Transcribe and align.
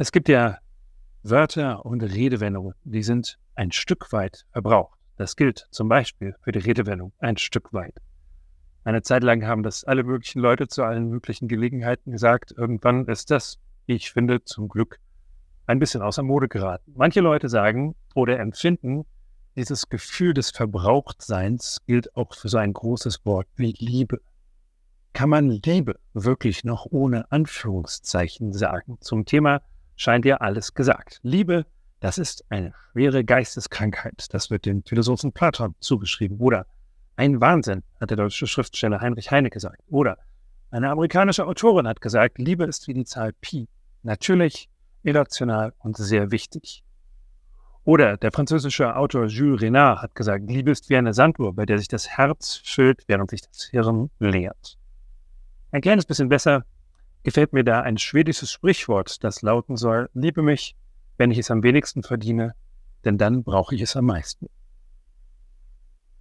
Es 0.00 0.12
gibt 0.12 0.28
ja 0.28 0.58
Wörter 1.24 1.84
und 1.84 2.04
Redewendungen, 2.04 2.72
die 2.84 3.02
sind 3.02 3.36
ein 3.56 3.72
Stück 3.72 4.12
weit 4.12 4.46
verbraucht. 4.52 4.96
Das 5.16 5.34
gilt 5.34 5.66
zum 5.72 5.88
Beispiel 5.88 6.36
für 6.40 6.52
die 6.52 6.60
Redewendung 6.60 7.12
ein 7.18 7.36
Stück 7.36 7.72
weit. 7.72 7.96
Eine 8.84 9.02
Zeit 9.02 9.24
lang 9.24 9.44
haben 9.44 9.64
das 9.64 9.82
alle 9.82 10.04
möglichen 10.04 10.38
Leute 10.38 10.68
zu 10.68 10.84
allen 10.84 11.08
möglichen 11.08 11.48
Gelegenheiten 11.48 12.12
gesagt. 12.12 12.54
Irgendwann 12.56 13.06
ist 13.06 13.32
das, 13.32 13.58
ich 13.86 14.12
finde, 14.12 14.44
zum 14.44 14.68
Glück 14.68 15.00
ein 15.66 15.80
bisschen 15.80 16.00
außer 16.00 16.22
Mode 16.22 16.46
geraten. 16.46 16.92
Manche 16.94 17.20
Leute 17.20 17.48
sagen 17.48 17.96
oder 18.14 18.38
empfinden, 18.38 19.04
dieses 19.56 19.88
Gefühl 19.88 20.32
des 20.32 20.52
Verbrauchtseins 20.52 21.78
gilt 21.88 22.14
auch 22.14 22.36
für 22.36 22.48
so 22.48 22.58
ein 22.58 22.72
großes 22.72 23.26
Wort 23.26 23.48
wie 23.56 23.74
Liebe. 23.76 24.20
Kann 25.12 25.28
man 25.28 25.50
Liebe 25.50 25.98
wirklich 26.14 26.62
noch 26.62 26.86
ohne 26.88 27.32
Anführungszeichen 27.32 28.52
sagen? 28.52 28.98
Zum 29.00 29.24
Thema 29.24 29.60
scheint 29.98 30.24
ja 30.24 30.36
alles 30.36 30.72
gesagt. 30.72 31.18
Liebe, 31.22 31.66
das 32.00 32.16
ist 32.16 32.44
eine 32.48 32.72
schwere 32.92 33.24
Geisteskrankheit. 33.24 34.28
Das 34.30 34.50
wird 34.50 34.64
dem 34.64 34.82
Philosophen 34.84 35.32
Platon 35.32 35.74
zugeschrieben. 35.80 36.38
Oder 36.38 36.66
ein 37.16 37.40
Wahnsinn, 37.40 37.82
hat 38.00 38.10
der 38.10 38.16
deutsche 38.16 38.46
Schriftsteller 38.46 39.00
Heinrich 39.00 39.30
Heine 39.30 39.50
gesagt. 39.50 39.82
Oder 39.90 40.16
eine 40.70 40.90
amerikanische 40.90 41.46
Autorin 41.46 41.88
hat 41.88 42.00
gesagt, 42.00 42.38
Liebe 42.38 42.64
ist 42.64 42.86
wie 42.86 42.94
die 42.94 43.04
Zahl 43.04 43.32
Pi. 43.40 43.68
Natürlich, 44.04 44.70
irrational 45.02 45.74
und 45.78 45.96
sehr 45.96 46.30
wichtig. 46.30 46.84
Oder 47.82 48.16
der 48.16 48.30
französische 48.30 48.94
Autor 48.94 49.26
Jules 49.26 49.62
Renard 49.62 50.02
hat 50.02 50.14
gesagt, 50.14 50.48
Liebe 50.48 50.70
ist 50.70 50.90
wie 50.90 50.96
eine 50.96 51.14
Sanduhr, 51.14 51.54
bei 51.54 51.66
der 51.66 51.78
sich 51.78 51.88
das 51.88 52.08
Herz 52.08 52.60
füllt, 52.62 53.02
während 53.08 53.30
sich 53.30 53.40
das 53.40 53.64
Hirn 53.64 54.10
leert. 54.20 54.78
Ein 55.72 55.80
kleines 55.80 56.04
bisschen 56.06 56.28
besser 56.28 56.64
gefällt 57.22 57.52
mir 57.52 57.64
da 57.64 57.80
ein 57.80 57.98
schwedisches 57.98 58.50
Sprichwort, 58.50 59.22
das 59.24 59.42
lauten 59.42 59.76
soll, 59.76 60.08
liebe 60.14 60.42
mich, 60.42 60.76
wenn 61.16 61.30
ich 61.30 61.38
es 61.38 61.50
am 61.50 61.62
wenigsten 61.62 62.02
verdiene, 62.02 62.54
denn 63.04 63.18
dann 63.18 63.42
brauche 63.42 63.74
ich 63.74 63.82
es 63.82 63.96
am 63.96 64.06
meisten. 64.06 64.48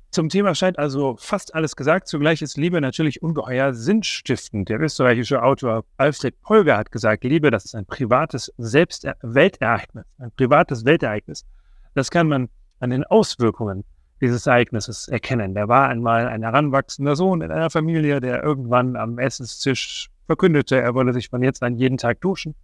Zum 0.10 0.30
Thema 0.30 0.56
scheint 0.56 0.80
also 0.80 1.16
fast 1.20 1.54
alles 1.54 1.76
gesagt. 1.76 2.08
Zugleich 2.08 2.42
ist 2.42 2.58
Liebe 2.58 2.82
natürlich 2.82 3.22
ungeheuer 3.22 3.74
sinnstiftend. 3.74 4.70
Der 4.70 4.80
österreichische 4.80 5.44
Autor 5.44 5.86
Alfred 5.98 6.42
Polger 6.42 6.78
hat 6.78 6.92
gesagt, 6.92 7.24
Liebe, 7.24 7.52
das 7.52 7.66
ist 7.66 7.76
ein 7.76 7.86
privates 7.86 8.52
Selbst 8.58 9.06
Weltereignis, 9.22 10.06
ein 10.18 10.32
privates 10.32 10.86
Weltereignis. 10.86 11.46
Das 11.94 12.10
kann 12.10 12.28
man 12.28 12.50
an 12.80 12.90
den 12.90 13.04
Auswirkungen 13.04 13.84
dieses 14.22 14.48
Ereignisses 14.48 15.08
erkennen. 15.08 15.54
Der 15.54 15.68
war 15.68 15.90
einmal 15.90 16.28
ein 16.28 16.42
heranwachsender 16.42 17.16
Sohn 17.16 17.42
in 17.42 17.52
einer 17.52 17.70
Familie, 17.70 18.20
der 18.20 18.42
irgendwann 18.42 18.96
am 18.96 19.20
Essenstisch 19.20 20.10
verkündete, 20.28 20.80
er 20.80 20.94
wolle 20.94 21.14
sich 21.14 21.30
von 21.30 21.42
jetzt 21.42 21.64
an 21.64 21.76
jeden 21.76 21.98
Tag 21.98 22.22
duschen. 22.22 22.56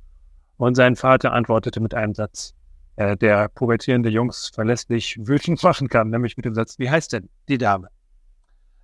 Und 0.57 0.75
sein 0.75 0.95
Vater 0.95 1.33
antwortete 1.33 1.79
mit 1.79 1.95
einem 1.95 2.13
Satz, 2.13 2.53
äh, 2.95 3.17
der 3.17 3.49
pubertierende 3.49 4.09
Jungs 4.09 4.51
verlässlich 4.53 5.17
wütend 5.19 5.63
machen 5.63 5.89
kann, 5.89 6.09
nämlich 6.09 6.37
mit 6.37 6.45
dem 6.45 6.53
Satz, 6.53 6.77
wie 6.77 6.89
heißt 6.89 7.13
denn 7.13 7.29
die 7.47 7.57
Dame? 7.57 7.87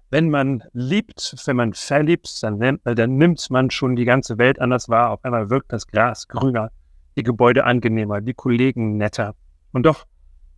Wenn 0.10 0.32
man 0.32 0.64
liebt, 0.74 1.36
wenn 1.46 1.56
man 1.56 1.74
verliebt, 1.76 2.42
dann, 2.42 2.58
nimmt, 2.58 2.82
dann 2.84 3.18
nimmt 3.18 3.48
man 3.52 3.70
schon 3.70 3.96
die 3.96 4.06
ganze 4.06 4.40
Welt 4.40 4.60
anders 4.60 4.90
wahr. 4.90 5.12
Auf 5.12 5.24
einmal 5.24 5.52
wirkt 5.52 5.72
das 5.72 5.86
Gras 5.86 6.28
grüner, 6.28 6.72
die 7.16 7.22
Gebäude 7.22 7.64
angenehmer, 7.64 8.20
die 8.20 8.34
Kollegen 8.34 8.98
netter. 8.98 9.36
Und 9.72 9.86
doch 9.86 10.08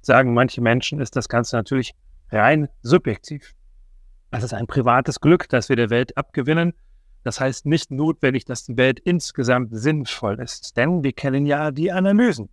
sagen 0.01 0.33
manche 0.33 0.61
Menschen, 0.61 1.01
ist 1.01 1.17
das 1.17 1.27
Ganze 1.27 1.57
natürlich 1.57 1.93
rein 2.31 2.69
subjektiv. 2.81 3.53
Es 4.31 4.43
ist 4.43 4.53
ein 4.53 4.67
privates 4.67 5.19
Glück, 5.19 5.49
das 5.49 5.67
wir 5.67 5.75
der 5.75 5.89
Welt 5.89 6.15
abgewinnen. 6.15 6.73
Das 7.23 7.39
heißt 7.39 7.65
nicht 7.65 7.91
notwendig, 7.91 8.45
dass 8.45 8.63
die 8.63 8.77
Welt 8.77 8.99
insgesamt 8.99 9.69
sinnvoll 9.71 10.39
ist, 10.39 10.75
denn 10.77 11.03
wir 11.03 11.13
kennen 11.13 11.45
ja 11.45 11.71
die 11.71 11.91
Analysen. 11.91 12.49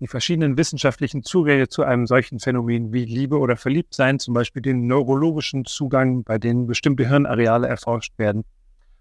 Die 0.00 0.08
verschiedenen 0.08 0.58
wissenschaftlichen 0.58 1.22
Zugänge 1.22 1.68
zu 1.68 1.82
einem 1.82 2.06
solchen 2.06 2.38
Phänomen 2.38 2.92
wie 2.92 3.04
Liebe 3.04 3.38
oder 3.38 3.56
Verliebtsein, 3.56 4.18
zum 4.18 4.34
Beispiel 4.34 4.60
den 4.60 4.86
neurologischen 4.86 5.64
Zugang, 5.64 6.22
bei 6.22 6.36
dem 6.38 6.66
bestimmte 6.66 7.08
Hirnareale 7.08 7.66
erforscht 7.66 8.18
werden, 8.18 8.44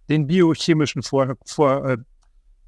den 0.07 0.27
biochemischen 0.27 1.01
Vor 1.01 1.35
Vor 1.45 1.97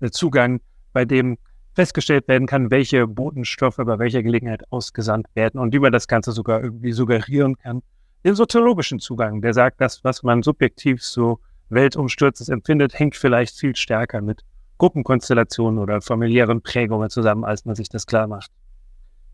äh, 0.02 0.10
Zugang, 0.12 0.60
bei 0.92 1.06
dem 1.06 1.38
festgestellt 1.74 2.28
werden 2.28 2.48
kann, 2.48 2.72
welche 2.72 3.06
Botenstoffe 3.06 3.78
bei 3.78 4.00
welcher 4.00 4.24
Gelegenheit 4.24 4.64
ausgesandt 4.72 5.28
werden 5.36 5.60
und 5.60 5.74
wie 5.74 5.80
man 5.80 5.92
das 5.92 6.08
Ganze 6.08 6.32
sogar 6.32 6.64
irgendwie 6.64 6.92
suggerieren 6.92 7.56
kann. 7.56 7.84
Den 8.26 8.34
soziologischen 8.34 9.00
Zugang, 9.00 9.42
der 9.42 9.54
sagt, 9.54 9.80
das, 9.80 10.04
was 10.04 10.24
man 10.24 10.42
subjektiv 10.42 11.04
so 11.04 11.40
weltumstürzend 11.70 12.50
empfindet, 12.50 12.98
hängt 12.98 13.16
vielleicht 13.16 13.58
viel 13.58 13.76
stärker 13.76 14.22
mit 14.22 14.44
Gruppenkonstellationen 14.78 15.80
oder 15.80 16.02
familiären 16.02 16.62
Prägungen 16.62 17.10
zusammen, 17.10 17.44
als 17.44 17.66
man 17.66 17.76
sich 17.76 17.90
das 17.90 18.06
klar 18.06 18.28
macht. 18.28 18.52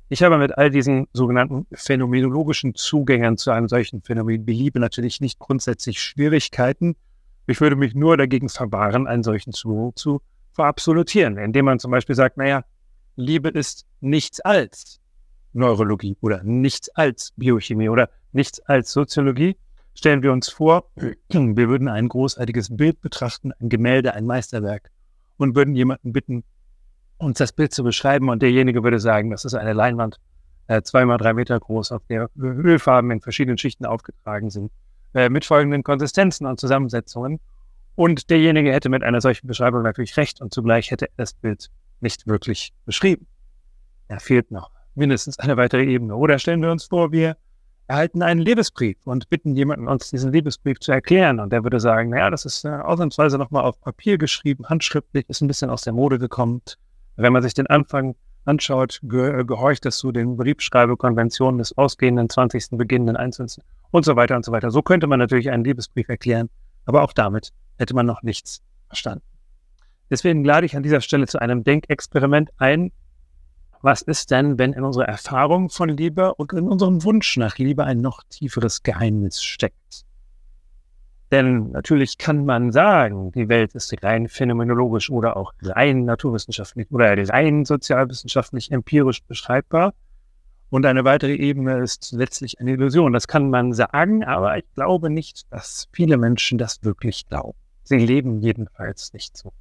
Ich 0.10 0.22
habe 0.22 0.38
mit 0.38 0.58
all 0.58 0.70
diesen 0.70 1.08
sogenannten 1.14 1.66
phänomenologischen 1.74 2.76
Zugängen 2.76 3.38
zu 3.38 3.52
einem 3.52 3.68
solchen 3.68 4.02
Phänomen 4.02 4.46
wie 4.46 4.54
Liebe 4.54 4.80
natürlich 4.80 5.22
nicht 5.22 5.40
grundsätzlich 5.40 6.02
Schwierigkeiten. 6.02 6.96
Ich 7.48 7.60
würde 7.62 7.76
mich 7.76 7.96
nur 7.96 8.16
dagegen 8.16 8.50
verwahren, 8.50 9.08
einen 9.08 9.24
solchen 9.24 9.54
Zugang 9.54 9.96
zu 9.96 10.22
verabsolutieren, 10.52 11.38
indem 11.38 11.66
man 11.66 11.80
zum 11.80 11.92
Beispiel 11.92 12.16
sagt, 12.16 12.38
naja, 12.38 12.64
Liebe 13.16 13.50
ist 13.50 13.86
nichts 14.02 14.40
als 14.42 15.00
Neurologie 15.54 16.18
oder 16.22 16.44
nichts 16.44 16.90
als 16.90 17.34
Biochemie 17.36 17.90
oder 17.90 18.10
nichts 18.32 18.60
als 18.62 18.92
Soziologie. 18.92 19.56
Stellen 19.96 20.24
wir 20.24 20.32
uns 20.32 20.50
vor, 20.50 20.90
wir 20.96 21.70
würden 21.70 21.88
ein 21.88 22.10
großartiges 22.10 22.76
Bild 22.76 23.02
betrachten, 23.02 23.52
ein 23.60 23.70
Gemälde, 23.70 24.14
ein 24.14 24.26
Meisterwerk 24.26 24.92
und 25.38 25.56
würden 25.56 25.76
jemanden 25.76 26.14
bitten, 26.14 26.44
uns 27.18 27.38
das 27.38 27.54
Bild 27.54 27.74
zu 27.74 27.84
beschreiben 27.84 28.30
und 28.30 28.42
derjenige 28.42 28.84
würde 28.84 29.00
sagen, 29.00 29.30
das 29.32 29.46
ist 29.46 29.54
eine 29.54 29.74
Leinwand, 29.74 30.20
äh, 30.68 30.82
zweimal 30.82 31.18
drei 31.18 31.34
Meter 31.34 31.60
groß, 31.60 31.92
auf 31.92 32.02
der 32.10 32.30
Ölfarben 32.38 33.12
in 33.12 33.22
verschiedenen 33.22 33.58
Schichten 33.58 33.86
aufgetragen 33.86 34.50
sind, 34.50 34.72
äh, 35.14 35.30
mit 35.30 35.46
folgenden 35.46 35.84
Konsistenzen 35.84 36.46
und 36.46 36.60
Zusammensetzungen 36.60 37.40
und 37.96 38.30
derjenige 38.30 38.72
hätte 38.74 38.90
mit 38.90 39.04
einer 39.04 39.22
solchen 39.22 39.48
Beschreibung 39.48 39.84
natürlich 39.84 40.18
recht 40.18 40.42
und 40.42 40.54
zugleich 40.54 40.92
hätte 40.92 41.06
er 41.06 41.14
das 41.18 41.34
Bild 41.34 41.70
nicht 42.02 42.28
wirklich 42.28 42.74
beschrieben. 42.86 43.28
Er 44.08 44.20
fehlt 44.20 44.52
noch 44.52 44.72
mindestens 44.96 45.40
eine 45.40 45.58
weitere 45.58 45.86
Ebene. 45.86 46.16
Oder 46.16 46.40
stellen 46.40 46.62
wir 46.62 46.72
uns 46.72 46.86
vor, 46.86 47.12
wir 47.12 47.38
erhalten 47.94 48.24
einen 48.24 48.42
Liebesbrief 48.42 48.98
und 49.06 49.30
bitten 49.30 49.56
jemanden, 49.56 49.88
uns 49.88 50.10
diesen 50.10 50.34
Liebesbrief 50.34 50.80
zu 50.80 50.92
erklären. 50.92 51.40
Und 51.40 51.54
der 51.54 51.64
würde 51.64 51.80
sagen, 51.80 52.10
naja, 52.10 52.32
das 52.32 52.44
ist 52.44 52.66
äh, 52.66 52.70
ausnahmsweise 52.70 53.38
nochmal 53.38 53.66
auf 53.66 53.80
Papier 53.82 54.18
geschrieben, 54.18 54.68
handschriftlich, 54.68 55.30
ist 55.30 55.42
ein 55.42 55.48
bisschen 55.48 55.70
aus 55.70 55.84
der 55.84 55.94
Mode 55.94 56.18
gekommen. 56.18 56.64
Wenn 57.18 57.32
man 57.32 57.44
sich 57.44 57.54
den 57.54 57.68
Anfang 57.68 58.16
anschaut, 58.46 59.00
ge 59.04 59.44
gehorcht 59.46 59.86
es 59.86 59.98
zu 59.98 60.12
den 60.12 60.38
Briefschreibekonventionen 60.38 61.60
des 61.60 61.78
ausgehenden 61.78 62.30
20., 62.30 62.70
beginnenden 62.72 63.16
21. 63.16 63.64
und 63.92 64.04
so 64.04 64.16
weiter 64.16 64.36
und 64.38 64.44
so 64.44 64.52
weiter. 64.52 64.72
So 64.72 64.82
könnte 64.82 65.06
man 65.06 65.20
natürlich 65.20 65.52
einen 65.52 65.64
Liebesbrief 65.64 66.10
erklären, 66.10 66.50
aber 66.86 67.04
auch 67.04 67.14
damit 67.14 67.52
hätte 67.78 67.94
man 67.94 68.08
noch 68.08 68.24
nichts 68.24 68.64
verstanden. 68.88 69.24
Deswegen 70.10 70.44
lade 70.44 70.66
ich 70.66 70.76
an 70.76 70.82
dieser 70.82 71.02
Stelle 71.02 71.28
zu 71.28 71.40
einem 71.40 71.64
Denkexperiment 71.64 72.50
ein. 72.58 72.92
Was 73.84 74.02
ist 74.02 74.32
denn, 74.32 74.58
wenn 74.58 74.72
in 74.72 74.86
unserer 74.86 75.10
Erfahrung 75.10 75.70
von 75.70 75.90
Liebe 75.90 76.34
und 76.36 76.54
in 76.54 76.70
unserem 76.70 77.04
Wunsch 77.04 77.36
nach 77.36 77.58
Liebe 77.58 77.84
ein 77.84 77.98
noch 77.98 78.24
tieferes 78.30 78.82
Geheimnis 78.82 79.44
steckt? 79.44 80.06
Denn 81.34 81.72
natürlich 81.72 82.18
kann 82.18 82.46
man 82.46 82.72
sagen, 82.72 83.34
die 83.34 83.50
Welt 83.50 83.76
ist 83.76 83.94
rein 84.02 84.30
phänomenologisch 84.30 85.10
oder 85.10 85.36
auch 85.36 85.52
rein 85.62 86.06
naturwissenschaftlich 86.06 86.90
oder 86.92 87.14
rein 87.28 87.66
sozialwissenschaftlich 87.66 88.72
empirisch 88.72 89.22
beschreibbar. 89.24 89.94
Und 90.70 90.86
eine 90.86 91.04
weitere 91.04 91.36
Ebene 91.36 91.80
ist 91.80 92.14
letztlich 92.14 92.62
eine 92.62 92.72
Illusion. 92.72 93.12
Das 93.12 93.28
kann 93.28 93.50
man 93.50 93.74
sagen, 93.74 94.24
aber 94.24 94.58
ich 94.58 94.66
glaube 94.76 95.10
nicht, 95.10 95.52
dass 95.52 95.90
viele 95.92 96.16
Menschen 96.16 96.58
das 96.58 96.86
wirklich 96.86 97.28
glauben. 97.28 97.58
Sie 97.84 97.98
leben 97.98 98.40
jedenfalls 98.40 99.12
nicht 99.12 99.36
so. 99.36 99.52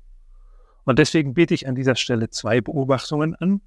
Und 0.84 1.00
deswegen 1.00 1.34
biete 1.34 1.54
ich 1.54 1.66
an 1.66 1.74
dieser 1.74 1.96
Stelle 1.96 2.30
zwei 2.30 2.60
Beobachtungen 2.60 3.34
an. 3.34 3.62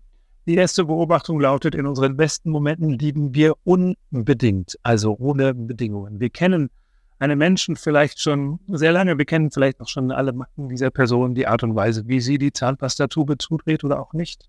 Die 0.47 0.55
erste 0.55 0.85
Beobachtung 0.85 1.39
lautet, 1.39 1.73
in 1.73 1.87
unseren 1.87 2.17
besten 2.17 2.51
Momenten 2.51 2.91
lieben 2.91 3.33
wir 3.33 3.55
unbedingt, 3.63 4.77
also 4.83 5.17
ohne 5.17 5.55
Bedingungen. 5.55 6.19
Wir 6.19 6.29
kennen 6.29 6.69
einen 7.17 7.39
Menschen 7.39 7.75
vielleicht 7.75 8.21
schon 8.21 8.59
sehr 8.67 8.91
lange, 8.91 9.17
wir 9.17 9.25
kennen 9.25 9.49
vielleicht 9.49 9.81
auch 9.81 9.87
schon 9.87 10.11
alle 10.11 10.33
Macken 10.33 10.69
dieser 10.69 10.91
Person, 10.91 11.33
die 11.33 11.47
Art 11.47 11.63
und 11.63 11.73
Weise, 11.75 12.07
wie 12.07 12.19
sie 12.19 12.37
die 12.37 12.53
Zahnpastatube 12.53 13.39
zudreht 13.39 13.83
oder 13.83 13.99
auch 13.99 14.13
nicht. 14.13 14.47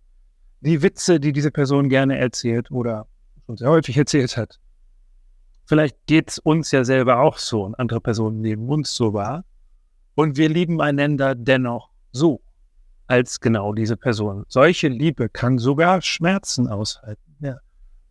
Die 0.60 0.82
Witze, 0.82 1.18
die 1.18 1.32
diese 1.32 1.50
Person 1.50 1.88
gerne 1.88 2.18
erzählt 2.18 2.70
oder 2.70 3.06
schon 3.46 3.56
sehr 3.56 3.70
häufig 3.70 3.96
erzählt 3.96 4.36
hat. 4.36 4.58
Vielleicht 5.64 5.96
geht 6.06 6.30
es 6.30 6.38
uns 6.38 6.72
ja 6.72 6.84
selber 6.84 7.20
auch 7.20 7.38
so 7.38 7.64
und 7.64 7.74
andere 7.78 8.02
Personen 8.02 8.42
nehmen 8.42 8.68
uns 8.68 8.94
so 8.94 9.14
wahr. 9.14 9.46
Und 10.14 10.36
wir 10.36 10.50
lieben 10.50 10.82
einander 10.82 11.34
dennoch 11.34 11.88
so, 12.12 12.42
als 13.06 13.40
genau 13.40 13.72
diese 13.72 13.96
Person. 13.96 14.44
Solche 14.48 14.88
Liebe 14.88 15.28
kann 15.28 15.58
sogar 15.58 16.02
Schmerzen 16.02 16.68
aushalten. 16.68 17.22
Ja. 17.40 17.58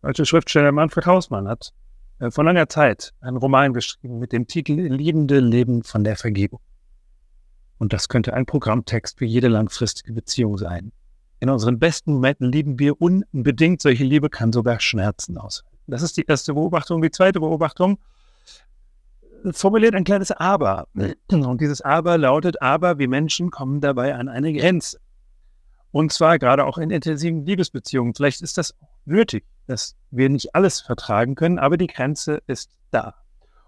Deutsche 0.02 0.24
Schriftsteller 0.24 0.72
Manfred 0.72 1.06
Hausmann 1.06 1.48
hat 1.48 1.72
äh, 2.18 2.30
vor 2.30 2.44
langer 2.44 2.68
Zeit 2.68 3.12
einen 3.20 3.36
Roman 3.36 3.72
geschrieben 3.72 4.18
mit 4.18 4.32
dem 4.32 4.46
Titel 4.46 4.72
Liebende 4.72 5.40
Leben 5.40 5.82
von 5.82 6.04
der 6.04 6.16
Vergebung. 6.16 6.60
Und 7.78 7.92
das 7.92 8.08
könnte 8.08 8.32
ein 8.32 8.46
Programmtext 8.46 9.18
für 9.18 9.26
jede 9.26 9.48
langfristige 9.48 10.12
Beziehung 10.12 10.56
sein. 10.56 10.92
In 11.40 11.50
unseren 11.50 11.78
besten 11.78 12.14
Momenten 12.14 12.50
lieben 12.50 12.78
wir 12.78 13.00
unbedingt. 13.00 13.82
Solche 13.82 14.04
Liebe 14.04 14.30
kann 14.30 14.52
sogar 14.52 14.80
Schmerzen 14.80 15.36
aushalten. 15.36 15.76
Das 15.86 16.02
ist 16.02 16.16
die 16.16 16.24
erste 16.26 16.54
Beobachtung. 16.54 17.02
Die 17.02 17.10
zweite 17.10 17.40
Beobachtung 17.40 17.98
formuliert 19.52 19.94
ein 19.94 20.04
kleines 20.04 20.30
Aber. 20.32 20.88
Und 21.30 21.60
dieses 21.60 21.80
Aber 21.80 22.18
lautet, 22.18 22.60
aber 22.62 22.98
wir 22.98 23.08
Menschen 23.08 23.50
kommen 23.50 23.80
dabei 23.80 24.14
an 24.14 24.28
eine 24.28 24.52
Grenze. 24.52 24.98
Und 25.92 26.12
zwar 26.12 26.38
gerade 26.38 26.64
auch 26.64 26.78
in 26.78 26.90
intensiven 26.90 27.46
Liebesbeziehungen. 27.46 28.14
Vielleicht 28.14 28.42
ist 28.42 28.58
das 28.58 28.74
nötig, 29.04 29.44
dass 29.66 29.96
wir 30.10 30.28
nicht 30.28 30.54
alles 30.54 30.80
vertragen 30.80 31.34
können, 31.34 31.58
aber 31.58 31.76
die 31.76 31.86
Grenze 31.86 32.42
ist 32.46 32.70
da. 32.90 33.14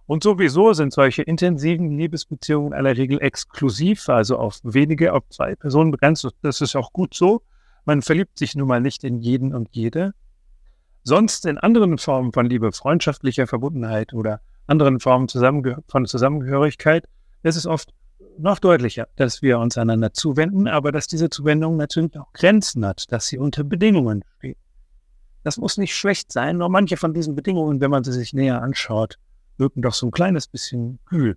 Und 0.07 0.23
sowieso 0.23 0.73
sind 0.73 0.93
solche 0.93 1.23
intensiven 1.23 1.97
Liebesbeziehungen 1.97 2.73
in 2.73 2.75
aller 2.75 2.97
Regel 2.97 3.21
exklusiv, 3.21 4.09
also 4.09 4.39
auf 4.39 4.59
wenige, 4.63 5.13
auf 5.13 5.29
zwei 5.29 5.55
Personen 5.55 5.91
begrenzt. 5.91 6.27
Das 6.43 6.61
ist 6.61 6.77
auch 6.77 6.93
gut 6.93 7.15
so. 7.15 7.43
Man 7.85 8.03
verliebt 8.03 8.39
sich 8.39 8.55
nun 8.55 8.69
mal 8.69 8.81
nicht 8.81 9.05
in 9.05 9.21
jeden 9.21 9.55
und 9.55 9.69
jede. 9.73 10.13
Sonst 11.05 11.47
in 11.47 11.59
anderen 11.59 11.99
Formen 11.99 12.33
von 12.33 12.47
Liebe, 12.47 12.73
freundschaftlicher 12.73 13.47
Verbundenheit 13.47 14.13
oder 14.13 14.41
anderen 14.69 15.01
Formen 15.01 15.29
Zusammenge 15.29 15.83
von 15.89 16.07
Zusammengehörigkeit, 16.07 17.09
ist 17.43 17.57
es 17.57 17.67
oft 17.67 17.93
noch 18.39 18.59
deutlicher, 18.59 19.09
dass 19.17 19.43
wir 19.43 19.59
uns 19.59 19.77
einander 19.77 20.13
zuwenden, 20.13 20.69
aber 20.69 20.93
dass 20.93 21.07
diese 21.07 21.31
Zuwendung 21.31 21.77
natürlich 21.77 22.17
auch 22.19 22.33
Grenzen 22.33 22.87
hat, 22.87 23.11
dass 23.11 23.27
sie 23.27 23.39
unter 23.39 23.65
Bedingungen 23.65 24.25
steht. 24.39 24.57
Das 25.43 25.57
muss 25.57 25.79
nicht 25.79 25.97
schlecht 25.97 26.31
sein, 26.33 26.59
nur 26.59 26.69
manche 26.69 26.97
von 26.97 27.15
diesen 27.15 27.35
Bedingungen, 27.35 27.81
wenn 27.81 27.91
man 27.91 28.05
sie 28.05 28.13
sich 28.13 28.33
näher 28.33 28.63
anschaut, 28.63 29.19
wirken 29.57 29.83
doch 29.83 29.95
so 29.95 30.07
ein 30.07 30.11
kleines 30.11 30.47
bisschen 30.47 30.99
kühl. 31.07 31.37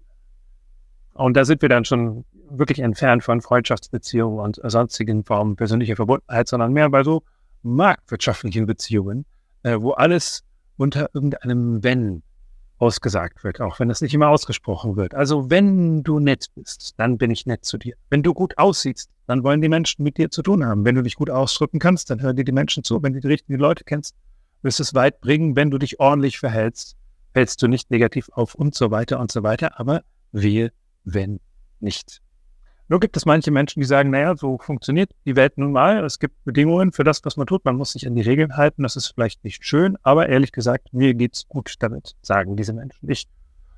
Und 1.13 1.36
da 1.36 1.45
sind 1.45 1.62
wir 1.62 1.69
dann 1.69 1.86
schon 1.86 2.25
wirklich 2.50 2.80
entfernt 2.80 3.24
von 3.24 3.42
Freundschaftsbeziehungen 3.42 4.39
und 4.39 4.60
sonstigen 4.63 5.24
Formen 5.24 5.56
persönlicher 5.56 5.95
Verbundenheit, 5.95 6.48
sondern 6.48 6.74
mehr 6.74 6.89
bei 6.89 7.04
so 7.04 7.24
marktwirtschaftlichen 7.63 8.66
Beziehungen, 8.66 9.25
äh, 9.63 9.77
wo 9.80 9.92
alles 9.92 10.44
unter 10.77 11.10
irgendeinem 11.13 11.84
Wenn 11.84 12.24
ausgesagt 12.81 13.44
wird, 13.44 13.62
auch 13.62 13.80
wenn 13.80 13.89
das 13.89 14.01
nicht 14.01 14.13
immer 14.13 14.30
ausgesprochen 14.30 14.95
wird. 14.95 15.13
Also 15.13 15.50
wenn 15.51 16.04
du 16.04 16.19
nett 16.19 16.48
bist, 16.56 16.95
dann 16.98 17.18
bin 17.18 17.30
ich 17.30 17.45
nett 17.45 17.63
zu 17.63 17.78
dir. 17.78 17.95
Wenn 18.10 18.24
du 18.24 18.33
gut 18.33 18.57
aussiehst, 18.57 19.10
dann 19.28 19.44
wollen 19.44 19.62
die 19.62 19.69
Menschen 19.69 20.04
mit 20.04 20.18
dir 20.18 20.31
zu 20.31 20.42
tun 20.42 20.66
haben. 20.66 20.83
Wenn 20.83 20.95
du 20.95 21.04
dich 21.04 21.16
gut 21.16 21.30
ausdrücken 21.30 21.80
kannst, 21.80 22.10
dann 22.10 22.22
hören 22.22 22.36
dir 22.36 22.44
die 22.44 22.51
Menschen 22.51 22.83
zu. 22.83 23.04
Wenn 23.04 23.13
du 23.13 23.19
die 23.19 23.28
richtigen 23.28 23.60
Leute 23.60 23.83
kennst, 23.83 24.16
wirst 24.63 24.80
du 24.80 24.83
es 24.83 24.95
weit 24.95 25.22
bringen. 25.22 25.56
Wenn 25.56 25.69
du 25.69 25.78
dich 25.78 26.00
ordentlich 26.00 26.39
verhältst, 26.39 26.98
fällst 27.33 27.62
du 27.62 27.68
nicht 27.68 27.92
negativ 27.92 28.30
auf 28.33 28.56
und 28.56 28.74
so 28.74 28.89
weiter 28.89 29.19
und 29.19 29.31
so 29.31 29.44
weiter, 29.44 29.80
aber 29.80 30.01
wehe, 30.31 30.72
wenn 31.04 31.39
nicht. 31.80 32.22
Nur 32.91 32.99
gibt 32.99 33.15
es 33.15 33.25
manche 33.25 33.51
Menschen, 33.51 33.79
die 33.79 33.85
sagen, 33.85 34.09
naja, 34.09 34.35
so 34.35 34.57
funktioniert 34.57 35.11
die 35.23 35.38
Welt 35.38 35.57
nun 35.57 35.71
mal. 35.71 36.03
Es 36.03 36.19
gibt 36.19 36.43
Bedingungen 36.43 36.91
für 36.91 37.05
das, 37.05 37.23
was 37.23 37.38
man 37.38 37.47
tut. 37.47 37.63
Man 37.63 37.77
muss 37.77 37.93
sich 37.93 38.05
an 38.05 38.15
die 38.15 38.21
Regeln 38.21 38.57
halten. 38.57 38.83
Das 38.83 38.97
ist 38.97 39.13
vielleicht 39.15 39.45
nicht 39.45 39.65
schön, 39.65 39.97
aber 40.03 40.27
ehrlich 40.27 40.51
gesagt, 40.51 40.93
mir 40.93 41.13
geht's 41.13 41.47
gut 41.47 41.73
damit, 41.79 42.17
sagen 42.21 42.57
diese 42.57 42.73
Menschen. 42.73 43.09
Ich 43.09 43.29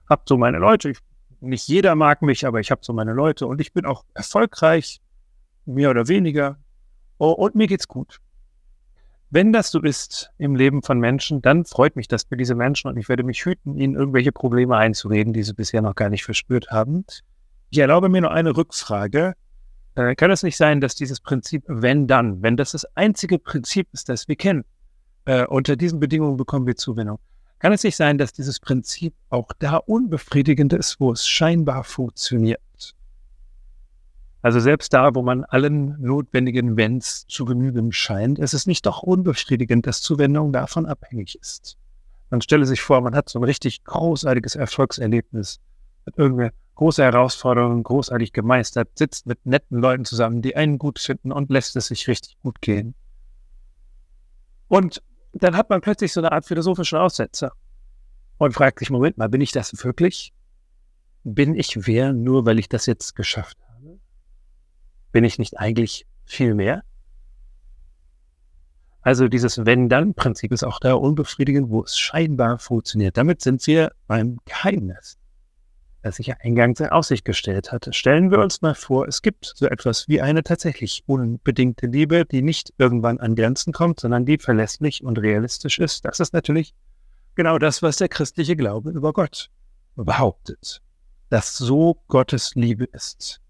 habe 0.09 0.23
so 0.25 0.35
meine 0.35 0.57
Leute. 0.57 0.89
Ich, 0.89 0.97
nicht 1.41 1.67
jeder 1.67 1.93
mag 1.93 2.23
mich, 2.23 2.47
aber 2.47 2.59
ich 2.59 2.71
habe 2.71 2.81
so 2.83 2.91
meine 2.91 3.13
Leute 3.13 3.45
und 3.45 3.61
ich 3.61 3.71
bin 3.71 3.85
auch 3.85 4.03
erfolgreich, 4.15 4.99
mehr 5.65 5.91
oder 5.91 6.07
weniger. 6.07 6.57
Oh, 7.19 7.33
und 7.33 7.53
mir 7.53 7.67
geht's 7.67 7.87
gut. 7.87 8.17
Wenn 9.29 9.53
das 9.53 9.69
so 9.69 9.79
ist 9.79 10.31
im 10.39 10.55
Leben 10.55 10.81
von 10.81 10.97
Menschen, 10.97 11.43
dann 11.43 11.65
freut 11.65 11.95
mich 11.95 12.07
das 12.07 12.23
für 12.23 12.35
diese 12.35 12.55
Menschen 12.55 12.87
und 12.87 12.97
ich 12.97 13.07
werde 13.09 13.21
mich 13.21 13.45
hüten, 13.45 13.77
ihnen 13.77 13.93
irgendwelche 13.93 14.31
Probleme 14.31 14.75
einzureden, 14.75 15.33
die 15.33 15.43
sie 15.43 15.53
bisher 15.53 15.83
noch 15.83 15.93
gar 15.93 16.09
nicht 16.09 16.23
verspürt 16.23 16.71
haben. 16.71 17.05
Ich 17.73 17.79
erlaube 17.79 18.07
mir 18.07 18.21
noch 18.21 18.29
eine 18.29 18.55
Rückfrage. 18.55 19.33
Äh, 19.95 20.13
kann 20.13 20.29
es 20.29 20.43
nicht 20.43 20.57
sein, 20.57 20.79
dass 20.79 20.93
dieses 20.93 21.19
Prinzip 21.19 21.63
wenn 21.65 22.05
dann, 22.05 22.43
wenn 22.43 22.55
das 22.55 22.73
das 22.73 22.85
einzige 22.93 23.39
Prinzip 23.39 23.87
ist, 23.93 24.09
das 24.09 24.27
wir 24.27 24.35
kennen, 24.35 24.63
äh, 25.25 25.47
unter 25.47 25.75
diesen 25.75 25.99
Bedingungen 25.99 26.37
bekommen 26.37 26.67
wir 26.67 26.75
Zuwendung, 26.75 27.17
kann 27.57 27.73
es 27.73 27.83
nicht 27.83 27.95
sein, 27.95 28.19
dass 28.19 28.31
dieses 28.31 28.59
Prinzip 28.59 29.15
auch 29.31 29.47
da 29.57 29.77
unbefriedigend 29.77 30.71
ist, 30.73 30.99
wo 30.99 31.13
es 31.13 31.27
scheinbar 31.27 31.83
funktioniert? 31.83 32.61
Also 34.43 34.59
selbst 34.59 34.93
da, 34.93 35.15
wo 35.15 35.23
man 35.23 35.43
allen 35.43 35.99
notwendigen 35.99 36.77
Wenns 36.77 37.25
zu 37.25 37.43
genügen 37.43 37.91
scheint, 37.91 38.37
ist 38.37 38.53
es 38.53 38.67
nicht 38.67 38.85
doch 38.85 39.01
unbefriedigend, 39.01 39.87
dass 39.87 40.03
Zuwendung 40.03 40.53
davon 40.53 40.85
abhängig 40.85 41.39
ist. 41.41 41.75
Man 42.29 42.41
stelle 42.41 42.67
sich 42.67 42.81
vor, 42.81 43.01
man 43.01 43.15
hat 43.15 43.29
so 43.29 43.39
ein 43.39 43.43
richtig 43.43 43.83
großartiges 43.83 44.53
Erfolgserlebnis, 44.55 45.59
hat 46.05 46.17
irgendeine 46.17 46.53
große 46.75 47.03
Herausforderung 47.03 47.83
großartig 47.83 48.33
gemeistert, 48.33 48.89
sitzt 48.95 49.25
mit 49.25 49.45
netten 49.45 49.79
Leuten 49.79 50.05
zusammen, 50.05 50.41
die 50.41 50.55
einen 50.55 50.77
gut 50.77 50.99
finden 50.99 51.31
und 51.31 51.49
lässt 51.49 51.75
es 51.75 51.87
sich 51.87 52.07
richtig 52.07 52.37
gut 52.41 52.61
gehen. 52.61 52.95
Und 54.67 55.03
dann 55.33 55.55
hat 55.55 55.69
man 55.69 55.81
plötzlich 55.81 56.13
so 56.13 56.19
eine 56.19 56.31
Art 56.31 56.45
philosophischen 56.45 56.97
Aussetzer 56.97 57.51
und 58.37 58.53
fragt 58.53 58.79
sich, 58.79 58.89
Moment 58.89 59.17
mal, 59.17 59.29
bin 59.29 59.41
ich 59.41 59.51
das 59.51 59.83
wirklich? 59.83 60.33
Bin 61.23 61.55
ich 61.55 61.87
wer, 61.87 62.11
nur 62.13 62.45
weil 62.45 62.59
ich 62.59 62.69
das 62.69 62.85
jetzt 62.85 63.15
geschafft 63.15 63.57
habe? 63.69 63.99
Bin 65.11 65.23
ich 65.23 65.39
nicht 65.39 65.59
eigentlich 65.59 66.05
viel 66.25 66.53
mehr? 66.53 66.83
Also 69.01 69.27
dieses 69.27 69.65
Wenn-Dann-Prinzip 69.65 70.51
ist 70.51 70.63
auch 70.63 70.79
da 70.79 70.93
unbefriedigend, 70.93 71.69
wo 71.69 71.83
es 71.83 71.97
scheinbar 71.97 72.57
funktioniert. 72.57 73.17
Damit 73.17 73.41
sind 73.41 73.65
wir 73.67 73.91
beim 74.07 74.39
Geheimnis, 74.45 75.17
das 76.03 76.19
ich 76.19 76.27
ja 76.27 76.35
eingangs 76.41 76.79
in 76.79 76.87
Aussicht 76.87 77.25
gestellt 77.25 77.71
hatte. 77.71 77.93
Stellen 77.93 78.29
wir 78.29 78.39
uns 78.39 78.61
mal 78.61 78.75
vor, 78.75 79.07
es 79.07 79.21
gibt 79.21 79.51
so 79.55 79.65
etwas 79.65 80.07
wie 80.07 80.21
eine 80.21 80.43
tatsächlich 80.43 81.03
unbedingte 81.07 81.87
Liebe, 81.87 82.25
die 82.25 82.41
nicht 82.41 82.73
irgendwann 82.77 83.19
an 83.19 83.35
Grenzen 83.35 83.73
kommt, 83.73 84.01
sondern 84.01 84.25
die 84.25 84.37
verlässlich 84.37 85.03
und 85.03 85.17
realistisch 85.17 85.79
ist. 85.79 86.05
Das 86.05 86.19
ist 86.19 86.33
natürlich 86.33 86.75
genau 87.35 87.57
das, 87.57 87.81
was 87.81 87.97
der 87.97 88.09
christliche 88.09 88.55
Glaube 88.55 88.91
über 88.91 89.13
Gott 89.13 89.49
behauptet. 89.95 90.81
Dass 91.29 91.57
so 91.57 91.97
Gottes 92.07 92.53
Liebe 92.53 92.83
ist 92.83 93.41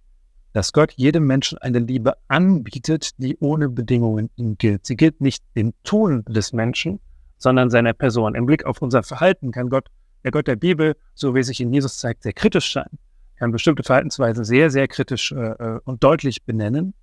dass 0.53 0.71
Gott 0.71 0.93
jedem 0.93 1.25
Menschen 1.25 1.57
eine 1.57 1.79
Liebe 1.79 2.13
anbietet, 2.27 3.11
die 3.17 3.37
ohne 3.39 3.69
Bedingungen 3.69 4.29
ihm 4.35 4.57
gilt. 4.57 4.85
Sie 4.85 4.95
gilt 4.95 5.19
nicht 5.19 5.43
dem 5.55 5.73
Tun 5.83 6.23
des 6.25 6.53
Menschen, 6.53 6.99
sondern 7.37 7.71
seiner 7.71 7.93
Person. 7.93 8.35
Im 8.35 8.45
Blick 8.45 8.65
auf 8.65 8.81
unser 8.81 9.03
Verhalten 9.03 9.51
kann 9.51 9.69
Gott, 9.69 9.87
der 10.23 10.31
Gott 10.31 10.47
der 10.47 10.55
Bibel, 10.55 10.95
so 11.13 11.35
wie 11.35 11.43
sich 11.43 11.59
in 11.61 11.73
Jesus 11.73 11.97
zeigt, 11.97 12.23
sehr 12.23 12.33
kritisch 12.33 12.73
sein, 12.73 12.89
kann 13.37 13.51
bestimmte 13.51 13.83
Verhaltensweisen 13.83 14.43
sehr, 14.43 14.69
sehr 14.69 14.87
kritisch 14.87 15.31
äh, 15.31 15.35
äh, 15.35 15.79
und 15.83 16.03
deutlich 16.03 16.43
benennen. 16.43 16.93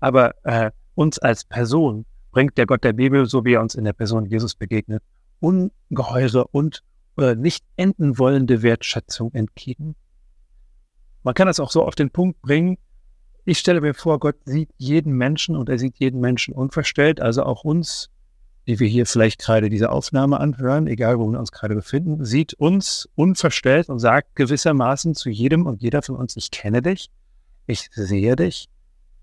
Aber 0.00 0.34
äh, 0.44 0.70
uns 0.94 1.18
als 1.18 1.44
Person 1.44 2.06
bringt 2.32 2.56
der 2.58 2.66
Gott 2.66 2.84
der 2.84 2.92
Bibel, 2.92 3.26
so 3.26 3.44
wie 3.44 3.54
er 3.54 3.60
uns 3.60 3.74
in 3.74 3.84
der 3.84 3.92
Person 3.92 4.26
Jesus 4.26 4.54
begegnet, 4.54 5.02
ungeheure 5.40 6.46
und 6.48 6.82
äh, 7.18 7.34
nicht 7.34 7.64
enden 7.76 8.18
wollende 8.18 8.62
Wertschätzung 8.62 9.32
entgegen. 9.34 9.94
Man 11.22 11.34
kann 11.34 11.48
es 11.48 11.60
auch 11.60 11.70
so 11.70 11.84
auf 11.84 11.94
den 11.94 12.10
Punkt 12.10 12.40
bringen, 12.42 12.78
ich 13.44 13.58
stelle 13.58 13.80
mir 13.80 13.94
vor, 13.94 14.20
Gott 14.20 14.36
sieht 14.44 14.70
jeden 14.76 15.14
Menschen 15.14 15.56
und 15.56 15.68
er 15.68 15.78
sieht 15.78 15.98
jeden 15.98 16.20
Menschen 16.20 16.54
unverstellt, 16.54 17.20
also 17.20 17.42
auch 17.42 17.64
uns, 17.64 18.08
die 18.66 18.78
wir 18.78 18.88
hier 18.88 19.06
vielleicht 19.06 19.40
gerade 19.40 19.68
diese 19.68 19.90
Aufnahme 19.90 20.38
anhören, 20.38 20.86
egal 20.86 21.18
wo 21.18 21.26
wir 21.28 21.38
uns 21.38 21.52
gerade 21.52 21.74
befinden, 21.74 22.24
sieht 22.24 22.54
uns 22.54 23.08
unverstellt 23.14 23.88
und 23.88 23.98
sagt 23.98 24.36
gewissermaßen 24.36 25.14
zu 25.14 25.30
jedem 25.30 25.66
und 25.66 25.82
jeder 25.82 26.02
von 26.02 26.16
uns, 26.16 26.36
ich 26.36 26.50
kenne 26.50 26.82
dich, 26.82 27.10
ich 27.66 27.88
sehe 27.92 28.36
dich, 28.36 28.68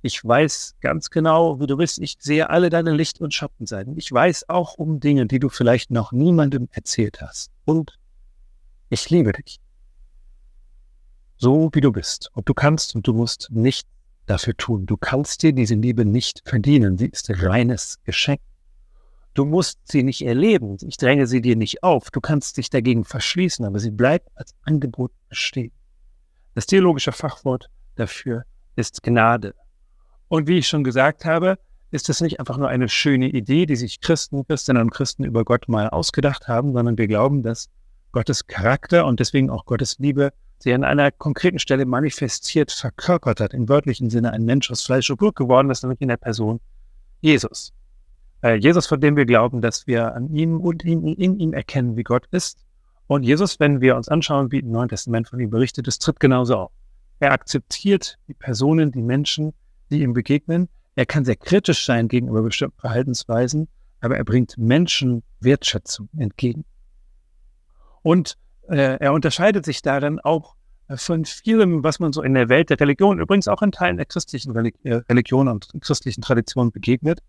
ich 0.01 0.23
weiß 0.23 0.75
ganz 0.81 1.09
genau, 1.09 1.59
wie 1.59 1.67
du 1.67 1.77
bist, 1.77 1.99
ich 1.99 2.17
sehe 2.19 2.49
alle 2.49 2.69
deine 2.69 2.93
Licht- 2.93 3.19
und 3.19 3.33
Schattenseiten. 3.33 3.97
Ich 3.97 4.11
weiß 4.11 4.47
auch 4.47 4.75
um 4.75 4.99
Dinge, 4.99 5.25
die 5.25 5.39
du 5.39 5.49
vielleicht 5.49 5.91
noch 5.91 6.11
niemandem 6.11 6.69
erzählt 6.71 7.21
hast. 7.21 7.51
Und 7.65 7.97
ich 8.89 9.09
liebe 9.09 9.33
dich. 9.33 9.59
So 11.37 11.69
wie 11.73 11.81
du 11.81 11.91
bist. 11.91 12.29
Und 12.33 12.47
du 12.47 12.53
kannst 12.53 12.95
und 12.95 13.07
du 13.07 13.13
musst 13.13 13.49
nicht 13.51 13.87
dafür 14.25 14.55
tun. 14.55 14.85
Du 14.85 14.95
kannst 14.95 15.43
dir 15.43 15.51
diese 15.51 15.75
Liebe 15.75 16.05
nicht 16.05 16.41
verdienen. 16.45 16.97
Sie 16.97 17.07
ist 17.07 17.29
reines 17.41 17.99
Geschenk. 18.05 18.39
Du 19.33 19.45
musst 19.45 19.79
sie 19.85 20.03
nicht 20.03 20.21
erleben. 20.25 20.77
Ich 20.81 20.97
dränge 20.97 21.27
sie 21.27 21.41
dir 21.41 21.55
nicht 21.55 21.83
auf. 21.83 22.11
Du 22.11 22.19
kannst 22.19 22.57
dich 22.57 22.69
dagegen 22.69 23.05
verschließen, 23.05 23.65
aber 23.65 23.79
sie 23.79 23.91
bleibt 23.91 24.29
als 24.35 24.53
Angebot 24.63 25.11
bestehen. 25.29 25.71
Das 26.55 26.65
theologische 26.65 27.11
Fachwort 27.11 27.69
dafür 27.95 28.43
ist 28.75 29.03
Gnade. 29.03 29.53
Und 30.27 30.47
wie 30.47 30.57
ich 30.57 30.67
schon 30.67 30.83
gesagt 30.83 31.25
habe, 31.25 31.57
ist 31.91 32.09
es 32.09 32.21
nicht 32.21 32.39
einfach 32.39 32.57
nur 32.57 32.69
eine 32.69 32.89
schöne 32.89 33.29
Idee, 33.29 33.65
die 33.65 33.75
sich 33.75 33.99
Christen, 33.99 34.45
Christinnen 34.45 34.83
und 34.83 34.91
Christen 34.91 35.23
über 35.23 35.43
Gott 35.43 35.67
mal 35.67 35.89
ausgedacht 35.89 36.47
haben, 36.47 36.73
sondern 36.73 36.97
wir 36.97 37.07
glauben, 37.07 37.41
dass 37.41 37.69
Gottes 38.11 38.47
Charakter 38.47 39.05
und 39.05 39.19
deswegen 39.19 39.49
auch 39.49 39.65
Gottes 39.65 39.97
Liebe 39.99 40.31
sie 40.59 40.73
an 40.73 40.83
einer 40.83 41.11
konkreten 41.11 41.59
Stelle 41.59 41.85
manifestiert, 41.85 42.71
verkörpert 42.71 43.39
hat, 43.39 43.53
im 43.53 43.69
wörtlichen 43.69 44.09
Sinne 44.09 44.33
ein 44.33 44.43
Mensch 44.43 44.69
aus 44.69 44.83
Fleisch 44.83 45.09
und 45.09 45.17
Blut 45.17 45.35
geworden 45.35 45.69
ist, 45.69 45.83
nämlich 45.83 46.01
in 46.01 46.09
der 46.09 46.17
Person 46.17 46.59
Jesus. 47.21 47.73
Äh, 48.41 48.55
Jesus, 48.55 48.87
von 48.87 49.01
dem 49.01 49.15
wir 49.15 49.25
glauben, 49.25 49.61
dass 49.61 49.87
wir 49.87 50.13
an 50.15 50.33
ihm 50.33 50.59
und 50.59 50.83
in, 50.83 51.05
in 51.05 51.39
ihm 51.39 51.53
erkennen, 51.53 51.97
wie 51.97 52.03
Gott 52.03 52.27
ist. 52.31 52.65
Und 53.07 53.23
Jesus, 53.23 53.59
wenn 53.59 53.81
wir 53.81 53.95
uns 53.95 54.07
anschauen, 54.07 54.51
wie 54.51 54.59
im 54.59 54.71
Neuen 54.71 54.89
Testament 54.89 55.27
von 55.27 55.39
ihm 55.39 55.49
berichtet 55.49 55.87
ist, 55.87 55.99
tritt 55.99 56.19
genauso 56.19 56.55
auf. 56.55 56.71
Er 57.19 57.31
akzeptiert 57.31 58.17
die 58.27 58.33
Personen, 58.33 58.91
die 58.91 59.01
Menschen, 59.01 59.53
die 59.89 60.01
ihm 60.01 60.13
begegnen. 60.13 60.69
Er 60.95 61.05
kann 61.05 61.25
sehr 61.25 61.35
kritisch 61.35 61.85
sein 61.85 62.07
gegenüber 62.07 62.41
bestimmten 62.43 62.79
Verhaltensweisen, 62.79 63.67
aber 63.99 64.17
er 64.17 64.23
bringt 64.23 64.57
Menschen 64.57 65.23
Wertschätzung 65.39 66.09
entgegen. 66.17 66.65
Und 68.01 68.37
äh, 68.69 68.97
er 68.99 69.13
unterscheidet 69.13 69.65
sich 69.65 69.81
darin 69.81 70.19
auch 70.19 70.55
äh, 70.87 70.95
von 70.95 71.25
vielem, 71.25 71.83
was 71.83 71.99
man 71.99 72.13
so 72.13 72.21
in 72.21 72.33
der 72.33 72.47
Welt 72.47 72.69
der 72.69 72.79
Religion, 72.79 73.19
übrigens 73.19 73.47
auch 73.47 73.61
in 73.61 73.71
Teilen 73.71 73.97
der 73.97 74.05
christlichen 74.05 74.55
äh, 74.55 74.95
Religion 75.09 75.47
und 75.47 75.69
christlichen 75.81 76.21
Tradition 76.21 76.71
begegnet, 76.71 77.21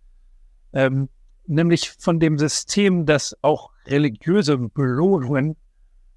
ähm, 0.73 1.09
nämlich 1.47 1.91
von 1.91 2.21
dem 2.21 2.39
System, 2.39 3.07
dass 3.07 3.37
auch 3.43 3.71
religiöse 3.87 4.57
Belohnungen 4.59 5.57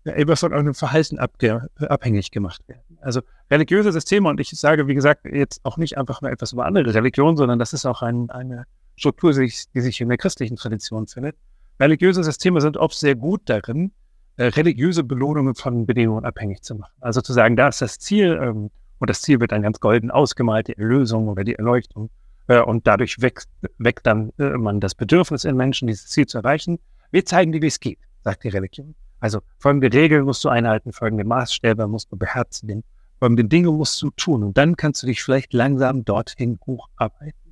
immer 0.03 0.35
von 0.35 0.53
einem 0.53 0.73
Verhalten 0.73 1.17
abhängig 1.17 2.31
gemacht 2.31 2.67
werden. 2.67 2.97
Also 3.01 3.21
religiöse 3.49 3.91
Systeme, 3.91 4.29
und 4.29 4.39
ich 4.39 4.49
sage, 4.49 4.87
wie 4.87 4.95
gesagt, 4.95 5.25
jetzt 5.25 5.61
auch 5.63 5.77
nicht 5.77 5.97
einfach 5.97 6.21
nur 6.21 6.31
etwas 6.31 6.51
über 6.51 6.65
andere 6.65 6.93
Religionen, 6.93 7.37
sondern 7.37 7.57
das 7.57 7.73
ist 7.73 7.85
auch 7.85 8.01
ein, 8.01 8.29
eine 8.29 8.65
Struktur, 8.95 9.31
die 9.31 9.47
sich, 9.47 9.65
die 9.73 9.81
sich 9.81 10.01
in 10.01 10.09
der 10.09 10.17
christlichen 10.17 10.57
Tradition 10.57 11.07
findet. 11.07 11.35
Religiöse 11.79 12.23
Systeme 12.23 12.61
sind 12.61 12.77
oft 12.77 12.97
sehr 12.97 13.15
gut 13.15 13.41
darin, 13.45 13.91
äh, 14.35 14.45
religiöse 14.45 15.03
Belohnungen 15.03 15.55
von 15.55 15.85
Bedingungen 15.85 16.25
abhängig 16.25 16.63
zu 16.63 16.75
machen. 16.75 16.93
Also 16.99 17.21
zu 17.21 17.33
sagen, 17.33 17.55
da 17.55 17.69
ist 17.69 17.81
das 17.81 17.97
Ziel, 17.99 18.39
ähm, 18.41 18.71
und 18.99 19.09
das 19.09 19.21
Ziel 19.21 19.39
wird 19.39 19.51
dann 19.51 19.61
ganz 19.61 19.79
golden 19.79 20.11
ausgemalt, 20.11 20.67
die 20.67 20.77
Erlösung 20.77 21.27
oder 21.27 21.43
die 21.43 21.55
Erleuchtung. 21.55 22.09
Äh, 22.47 22.61
und 22.61 22.87
dadurch 22.87 23.21
weckt, 23.21 23.47
weckt 23.77 24.05
dann 24.05 24.31
äh, 24.37 24.49
man 24.57 24.79
das 24.79 24.95
Bedürfnis 24.95 25.45
in 25.45 25.55
Menschen, 25.55 25.87
dieses 25.87 26.07
Ziel 26.07 26.25
zu 26.25 26.39
erreichen. 26.39 26.79
Wir 27.11 27.25
zeigen 27.25 27.51
dir, 27.51 27.61
wie 27.61 27.67
es 27.67 27.79
geht, 27.79 27.99
sagt 28.23 28.43
die 28.43 28.49
Religion. 28.49 28.95
Also 29.19 29.39
folgende 29.57 29.91
Regeln 29.93 30.25
musst 30.25 30.43
du 30.43 30.49
einhalten, 30.49 30.91
folgende 30.91 31.23
Maßstäbe 31.23 31.87
musst 31.87 32.11
du 32.11 32.17
beherzigen, 32.17 32.83
folgende 33.19 33.45
Dinge 33.45 33.71
musst 33.71 34.01
du 34.01 34.09
tun. 34.11 34.43
Und 34.43 34.57
dann 34.57 34.75
kannst 34.75 35.01
du 35.03 35.07
dich 35.07 35.23
vielleicht 35.23 35.53
langsam 35.53 36.03
dorthin 36.03 36.59
hocharbeiten. 36.65 37.43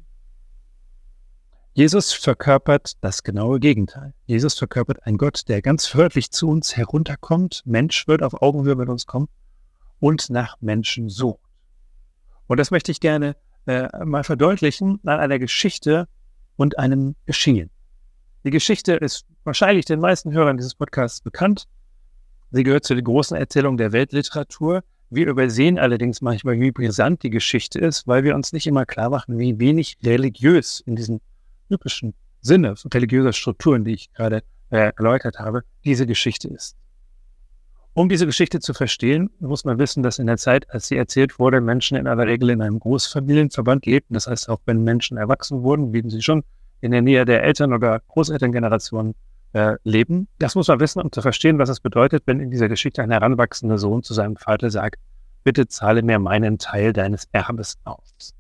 Jesus 1.74 2.12
verkörpert 2.12 2.98
das 3.02 3.24
genaue 3.24 3.62
Gegenteil. 3.62 4.14
Jesus 4.26 4.56
verkörpert 4.56 5.06
einen 5.08 5.18
Gott, 5.18 5.48
der 5.48 5.62
ganz 5.62 5.96
wörtlich 5.96 6.30
zu 6.32 6.50
uns 6.50 6.76
herunterkommt, 6.76 7.62
Mensch 7.66 8.10
wird 8.10 8.24
auf 8.24 8.42
Augenhöhe 8.42 8.76
mit 8.76 8.90
uns 8.90 9.06
kommen 9.06 9.30
und 10.02 10.30
nach 10.30 10.60
Menschen 10.60 11.08
sucht. 11.08 11.40
Und 12.48 12.60
das 12.60 12.72
möchte 12.72 12.92
ich 12.92 13.00
gerne 13.00 13.38
äh, 13.66 13.88
mal 14.06 14.24
verdeutlichen 14.24 15.00
an 15.06 15.20
einer 15.20 15.40
Geschichte 15.40 16.08
und 16.56 16.80
einem 16.80 17.16
Geschehen. 17.26 17.70
Die 18.44 18.50
Geschichte 18.50 18.94
ist 18.94 19.26
wahrscheinlich 19.44 19.86
den 19.86 20.00
meisten 20.00 20.32
Hörern 20.32 20.58
dieses 20.58 20.76
Podcasts 20.76 21.22
bekannt. 21.22 21.68
Sie 22.52 22.64
gehört 22.64 22.86
zu 22.86 22.96
den 22.96 23.04
großen 23.04 23.38
Erzählungen 23.38 23.78
der 23.78 23.92
Weltliteratur. 23.92 24.84
Wir 25.10 25.28
übersehen 25.28 25.78
allerdings 25.78 26.22
manchmal, 26.22 26.60
wie 26.60 26.72
brisant 26.72 27.24
die 27.24 27.30
Geschichte 27.30 27.80
ist, 27.80 28.08
weil 28.08 28.24
wir 28.24 28.36
uns 28.36 28.54
nicht 28.54 28.68
immer 28.68 28.86
klar 28.86 29.10
machen, 29.10 29.38
wie 29.38 29.60
wenig 29.60 29.98
religiös 30.04 30.80
in 30.80 30.96
diesen 30.96 31.22
typischen 31.70 32.14
Sinne 32.42 32.76
religiöser 32.94 33.34
Strukturen, 33.34 33.86
die 33.86 33.94
ich 33.94 34.14
gerade 34.14 34.44
äh, 34.72 34.92
erläutert 34.98 35.38
habe, 35.38 35.64
diese 35.86 36.08
Geschichte 36.08 36.48
ist. 36.48 36.76
Um 37.94 38.08
diese 38.08 38.26
Geschichte 38.26 38.62
zu 38.62 38.74
verstehen, 38.74 39.30
muss 39.40 39.66
man 39.66 39.78
wissen, 39.78 40.02
dass 40.02 40.18
in 40.18 40.28
der 40.28 40.38
Zeit, 40.38 40.70
als 40.70 40.88
sie 40.88 40.96
erzählt 40.96 41.40
wurde, 41.40 41.60
Menschen 41.60 41.98
in 41.98 42.08
aller 42.08 42.26
Regel 42.26 42.52
in 42.52 42.62
einem 42.62 42.80
Großfamilienverband 42.80 43.86
lebten. 43.86 44.14
Das 44.14 44.28
heißt, 44.28 44.48
auch 44.48 44.62
wenn 44.66 44.84
Menschen 44.86 45.18
erwachsen 45.18 45.62
wurden, 45.62 45.92
blieben 45.92 46.10
sie 46.10 46.22
schon 46.22 46.44
in 46.80 46.92
der 46.92 47.02
Nähe 47.02 47.26
der 47.26 47.44
Eltern- 47.44 47.74
oder 47.74 48.00
Großelterngeneration 48.08 49.14
äh, 49.52 49.76
leben. 49.84 50.30
Das 50.40 50.56
muss 50.56 50.70
man 50.70 50.80
wissen, 50.80 51.02
um 51.02 51.12
zu 51.12 51.22
verstehen, 51.22 51.60
was 51.60 51.68
es 51.68 51.82
bedeutet, 51.82 52.24
wenn 52.28 52.40
in 52.40 52.50
dieser 52.50 52.70
Geschichte 52.70 53.04
ein 53.04 53.12
heranwachsender 53.12 53.78
Sohn 53.78 54.04
zu 54.04 54.14
seinem 54.14 54.38
Vater 54.38 54.70
sagt, 54.70 54.98
bitte 55.44 55.68
zahle 55.68 56.02
mir 56.02 56.18
meinen 56.18 56.60
Teil 56.60 56.94
deines 56.94 57.28
Erbes 57.34 57.78
aus. 57.84 58.34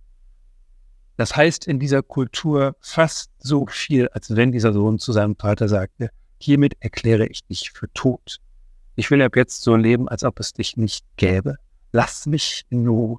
Das 1.17 1.36
heißt 1.36 1.67
in 1.67 1.77
dieser 1.77 2.03
Kultur 2.03 2.77
fast 2.79 3.31
so 3.38 3.65
viel, 3.67 4.08
als 4.10 4.34
wenn 4.34 4.53
dieser 4.53 4.72
Sohn 4.72 4.98
zu 4.98 5.12
seinem 5.12 5.36
Vater 5.36 5.67
sagte, 5.67 6.10
hiermit 6.39 6.77
erkläre 6.79 7.27
ich 7.27 7.46
dich 7.46 7.72
für 7.72 7.91
tot. 7.93 8.39
Ich 8.95 9.10
will 9.10 9.21
ab 9.21 9.36
jetzt 9.36 9.62
so 9.62 9.75
leben, 9.75 10.10
als 10.10 10.24
ob 10.24 10.39
es 10.39 10.53
dich 10.53 10.77
nicht 10.77 11.05
gäbe. 11.15 11.55
Lass 11.91 12.25
mich 12.25 12.65
Ruhe. 12.71 13.17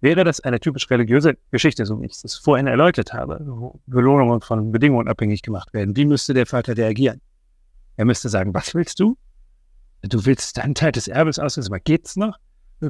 Wäre 0.00 0.24
das 0.24 0.40
eine 0.40 0.60
typisch 0.60 0.90
religiöse 0.90 1.36
Geschichte, 1.50 1.84
so 1.84 2.00
wie 2.00 2.06
ich 2.06 2.12
es 2.22 2.36
vorhin 2.36 2.66
erläutert 2.66 3.12
habe, 3.12 3.38
wo 3.44 3.80
Belohnungen 3.86 4.40
von 4.40 4.72
Bedingungen 4.72 5.08
abhängig 5.08 5.42
gemacht 5.42 5.74
werden, 5.74 5.94
wie 5.96 6.06
müsste 6.06 6.32
der 6.32 6.46
Vater 6.46 6.76
reagieren? 6.76 7.20
Er 7.96 8.06
müsste 8.06 8.28
sagen, 8.28 8.54
was 8.54 8.74
willst 8.74 8.98
du? 8.98 9.16
Du 10.02 10.24
willst 10.24 10.56
deinen 10.56 10.74
Teil 10.74 10.92
des 10.92 11.06
Erbes 11.08 11.38
auslösen, 11.38 11.72
aber 11.72 11.80
geht's 11.80 12.16
noch? 12.16 12.38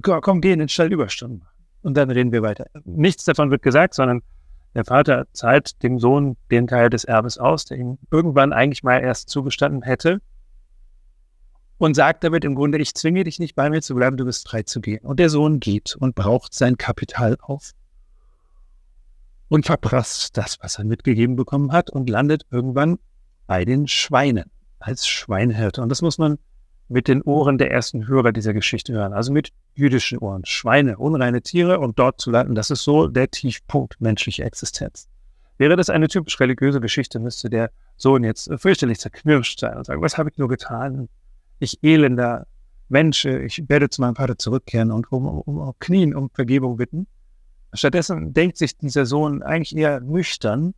Komm, 0.02 0.40
geh 0.40 0.52
in 0.52 0.60
den 0.60 0.68
Stall 0.68 0.92
Überstunden. 0.92 1.42
Und 1.82 1.96
dann 1.96 2.10
reden 2.10 2.32
wir 2.32 2.42
weiter. 2.42 2.66
Nichts 2.84 3.24
davon 3.24 3.50
wird 3.50 3.62
gesagt, 3.62 3.94
sondern 3.94 4.22
der 4.74 4.84
Vater 4.84 5.26
zahlt 5.32 5.82
dem 5.82 5.98
Sohn 5.98 6.36
den 6.50 6.66
Teil 6.66 6.90
des 6.90 7.04
Erbes 7.04 7.38
aus, 7.38 7.64
der 7.64 7.78
ihm 7.78 7.98
irgendwann 8.10 8.52
eigentlich 8.52 8.82
mal 8.82 8.98
erst 8.98 9.28
zugestanden 9.28 9.82
hätte 9.82 10.20
und 11.78 11.94
sagt 11.94 12.24
damit 12.24 12.44
im 12.44 12.54
Grunde, 12.54 12.78
ich 12.78 12.94
zwinge 12.94 13.24
dich 13.24 13.38
nicht 13.38 13.54
bei 13.54 13.68
mir 13.70 13.82
zu 13.82 13.94
bleiben, 13.94 14.16
du 14.16 14.24
bist 14.24 14.48
frei 14.48 14.62
zu 14.62 14.80
gehen. 14.80 15.04
Und 15.04 15.18
der 15.18 15.28
Sohn 15.28 15.60
geht 15.60 15.96
und 15.96 16.14
braucht 16.14 16.54
sein 16.54 16.76
Kapital 16.76 17.36
auf 17.40 17.72
und 19.48 19.66
verprasst 19.66 20.36
das, 20.36 20.58
was 20.60 20.78
er 20.78 20.84
mitgegeben 20.84 21.36
bekommen 21.36 21.72
hat 21.72 21.90
und 21.90 22.08
landet 22.08 22.46
irgendwann 22.50 22.98
bei 23.46 23.64
den 23.64 23.86
Schweinen 23.86 24.50
als 24.78 25.06
Schweinhirte. 25.06 25.82
Und 25.82 25.88
das 25.88 26.02
muss 26.02 26.18
man 26.18 26.38
mit 26.88 27.08
den 27.08 27.22
Ohren 27.22 27.58
der 27.58 27.70
ersten 27.70 28.06
Hörer 28.06 28.32
dieser 28.32 28.52
Geschichte 28.52 28.92
hören, 28.92 29.12
also 29.12 29.32
mit 29.32 29.50
jüdischen 29.74 30.18
Ohren. 30.18 30.44
Schweine, 30.44 30.98
unreine 30.98 31.42
Tiere 31.42 31.80
und 31.80 31.98
dort 31.98 32.20
zu 32.20 32.30
landen, 32.30 32.54
das 32.54 32.70
ist 32.70 32.84
so 32.84 33.08
der 33.08 33.30
Tiefpunkt 33.30 34.00
menschlicher 34.00 34.44
Existenz. 34.44 35.08
Wäre 35.56 35.76
das 35.76 35.88
eine 35.88 36.08
typisch 36.08 36.38
religiöse 36.40 36.80
Geschichte, 36.80 37.20
müsste 37.20 37.48
der 37.48 37.70
Sohn 37.96 38.24
jetzt 38.24 38.50
fürchterlich 38.56 38.98
zerknirscht 38.98 39.60
sein 39.60 39.76
und 39.76 39.86
sagen, 39.86 40.02
was 40.02 40.18
habe 40.18 40.30
ich 40.30 40.36
nur 40.36 40.48
getan? 40.48 41.08
Ich 41.64 41.82
elender 41.82 42.46
Mensch, 42.90 43.24
ich 43.24 43.66
werde 43.68 43.88
zu 43.88 44.02
meinem 44.02 44.16
Vater 44.16 44.36
zurückkehren 44.36 44.90
und 44.90 45.10
um, 45.10 45.26
um, 45.26 45.58
um 45.58 45.74
Knien 45.78 46.14
um 46.14 46.28
Vergebung 46.28 46.76
bitten. 46.76 47.06
Stattdessen 47.72 48.34
denkt 48.34 48.58
sich 48.58 48.76
dieser 48.76 49.06
Sohn 49.06 49.42
eigentlich 49.42 49.74
eher 49.74 50.00
nüchtern, 50.00 50.74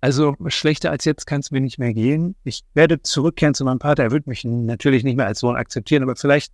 also 0.00 0.34
schlechter 0.48 0.90
als 0.90 1.04
jetzt 1.04 1.26
kann 1.26 1.40
es 1.40 1.50
mir 1.50 1.60
nicht 1.60 1.78
mehr 1.78 1.94
gehen. 1.94 2.34
Ich 2.44 2.64
werde 2.74 3.02
zurückkehren 3.02 3.54
zu 3.54 3.64
meinem 3.64 3.80
Vater. 3.80 4.02
Er 4.02 4.10
wird 4.10 4.26
mich 4.26 4.44
natürlich 4.44 5.04
nicht 5.04 5.16
mehr 5.16 5.26
als 5.26 5.40
Sohn 5.40 5.56
akzeptieren, 5.56 6.02
aber 6.02 6.16
vielleicht 6.16 6.52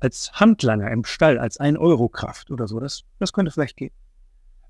als 0.00 0.32
Handlanger 0.32 0.90
im 0.90 1.04
Stall, 1.04 1.38
als 1.38 1.58
ein 1.58 1.76
Euro-Kraft 1.76 2.50
oder 2.50 2.66
so. 2.66 2.80
Das, 2.80 3.02
das 3.18 3.32
könnte 3.32 3.52
vielleicht 3.52 3.76
gehen. 3.76 3.92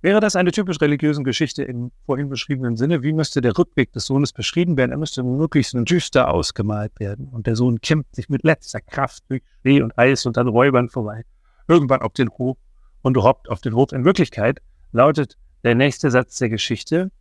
Wäre 0.03 0.19
das 0.19 0.35
eine 0.35 0.51
typisch 0.51 0.81
religiöse 0.81 1.23
Geschichte 1.23 1.63
im 1.63 1.93
vorhin 2.07 2.29
beschriebenen 2.29 2.77
Sinne? 2.77 3.05
Wie 3.05 3.13
müsste 3.13 3.41
der 3.41 3.57
Rückweg 3.57 3.93
des 3.93 4.05
Sohnes 4.07 4.33
beschrieben 4.33 4.77
werden? 4.77 4.91
Er 4.91 4.99
müsste 4.99 5.23
möglichst 5.23 5.75
düster 5.89 6.29
ausgemalt 6.29 6.99
werden. 6.99 7.29
Und 7.29 7.47
der 7.47 7.55
Sohn 7.55 7.81
kämpft 7.81 8.17
sich 8.17 8.29
mit 8.29 8.43
letzter 8.43 8.81
Kraft 8.81 9.23
durch 9.29 9.43
Schnee 9.61 9.81
und 9.81 9.97
Eis 9.97 10.27
und 10.27 10.37
dann 10.37 10.49
Räubern 10.49 10.89
vorbei. 10.89 11.23
Irgendwann 11.69 12.03
auf 12.03 12.15
den 12.15 12.31
Hof 12.31 12.57
und 13.03 13.17
robbt 13.17 13.49
auf 13.49 13.61
den 13.61 13.75
Hof. 13.75 13.93
In 13.93 14.05
Wirklichkeit 14.05 14.61
lautet 14.91 15.39
der 15.63 15.77
nächste 15.77 16.11
Satz 16.11 16.37
der 16.39 16.49
Geschichte, 16.49 17.13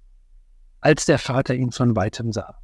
als 0.79 1.05
der 1.05 1.19
Vater 1.19 1.53
ihn 1.53 1.71
von 1.71 1.95
weitem 1.95 2.31
sah. 2.31 2.55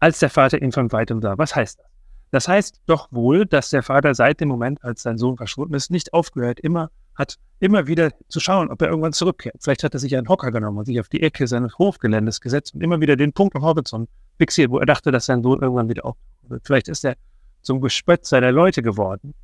Als 0.00 0.18
der 0.18 0.30
Vater 0.30 0.60
ihn 0.60 0.72
von 0.72 0.90
weitem 0.90 1.22
sah. 1.22 1.38
Was 1.38 1.54
heißt 1.54 1.78
das? 1.78 1.86
Das 2.32 2.48
heißt 2.48 2.80
doch 2.86 3.06
wohl, 3.12 3.46
dass 3.46 3.70
der 3.70 3.84
Vater 3.84 4.14
seit 4.16 4.40
dem 4.40 4.48
Moment, 4.48 4.82
als 4.82 5.02
sein 5.02 5.18
Sohn 5.18 5.36
verschwunden 5.36 5.74
ist, 5.74 5.92
nicht 5.92 6.12
aufgehört, 6.12 6.58
immer 6.58 6.90
hat 7.14 7.36
immer 7.60 7.86
wieder 7.86 8.10
zu 8.28 8.40
schauen, 8.40 8.70
ob 8.70 8.82
er 8.82 8.88
irgendwann 8.88 9.12
zurückkehrt. 9.12 9.56
Vielleicht 9.60 9.84
hat 9.84 9.94
er 9.94 10.00
sich 10.00 10.16
einen 10.16 10.28
Hocker 10.28 10.50
genommen 10.50 10.78
und 10.78 10.84
sich 10.84 10.98
auf 10.98 11.08
die 11.08 11.22
Ecke 11.22 11.46
seines 11.46 11.78
Hofgeländes 11.78 12.40
gesetzt 12.40 12.74
und 12.74 12.82
immer 12.82 13.00
wieder 13.00 13.16
den 13.16 13.32
Punkt 13.32 13.54
am 13.54 13.62
Horizont 13.62 14.10
fixiert, 14.38 14.70
wo 14.70 14.78
er 14.78 14.86
dachte, 14.86 15.12
dass 15.12 15.26
sein 15.26 15.42
Sohn 15.42 15.60
irgendwann 15.62 15.88
wieder 15.88 16.04
aufhört. 16.04 16.62
Vielleicht 16.64 16.88
ist 16.88 17.04
er 17.04 17.14
zum 17.62 17.80
Gespött 17.80 18.26
seiner 18.26 18.50
Leute 18.50 18.82
geworden, 18.82 19.34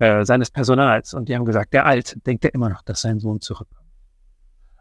äh, 0.00 0.24
seines 0.24 0.50
Personals. 0.50 1.14
Und 1.14 1.28
die 1.28 1.36
haben 1.36 1.44
gesagt, 1.44 1.72
der 1.72 1.86
Alte 1.86 2.18
denkt 2.20 2.44
er 2.44 2.54
immer 2.54 2.68
noch, 2.68 2.82
dass 2.82 3.00
sein 3.00 3.20
Sohn 3.20 3.40
zurückkommt. 3.40 3.88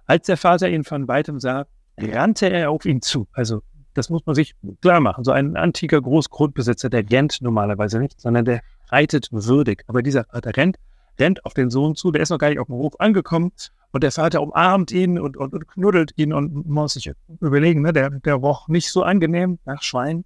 Als 0.08 0.26
der 0.26 0.38
Vater 0.38 0.70
ihn 0.70 0.84
von 0.84 1.08
weitem 1.08 1.40
sah, 1.40 1.66
rannte 2.00 2.50
er 2.50 2.72
auf 2.72 2.86
ihn 2.86 3.02
zu. 3.02 3.28
Also 3.34 3.62
das 3.94 4.10
muss 4.10 4.26
man 4.26 4.36
sich 4.36 4.56
klar 4.82 5.00
machen. 5.00 5.24
So 5.24 5.32
ein 5.32 5.58
antiker 5.58 6.02
Großgrundbesitzer, 6.02 6.90
der 6.90 7.10
rennt 7.10 7.42
normalerweise 7.42 8.00
nicht, 8.00 8.20
sondern 8.22 8.46
der 8.46 8.62
reitet 8.90 9.28
würdig. 9.32 9.84
Aber 9.88 10.02
dieser 10.02 10.24
Vater 10.26 10.56
rennt, 10.56 10.78
rennt 11.20 11.46
auf 11.46 11.54
den 11.54 11.70
Sohn 11.70 11.96
zu, 11.96 12.12
der 12.12 12.22
ist 12.22 12.30
noch 12.30 12.38
gar 12.38 12.50
nicht 12.50 12.60
auf 12.60 12.68
dem 12.68 12.76
Hof 12.76 13.00
angekommen 13.00 13.52
und 13.92 14.04
der 14.04 14.12
Vater 14.12 14.42
umarmt 14.42 14.92
ihn 14.92 15.20
und, 15.20 15.38
und, 15.38 15.54
und 15.54 15.68
knuddelt 15.68 16.12
ihn 16.18 16.34
und 16.34 16.68
muss 16.68 16.94
sich 16.94 17.12
überlegen, 17.42 17.82
ne, 17.82 17.94
der, 17.94 18.10
der 18.10 18.36
roch 18.36 18.68
nicht 18.68 18.92
so 18.92 19.04
angenehm 19.04 19.60
nach 19.66 19.82
Schwein. 19.82 20.26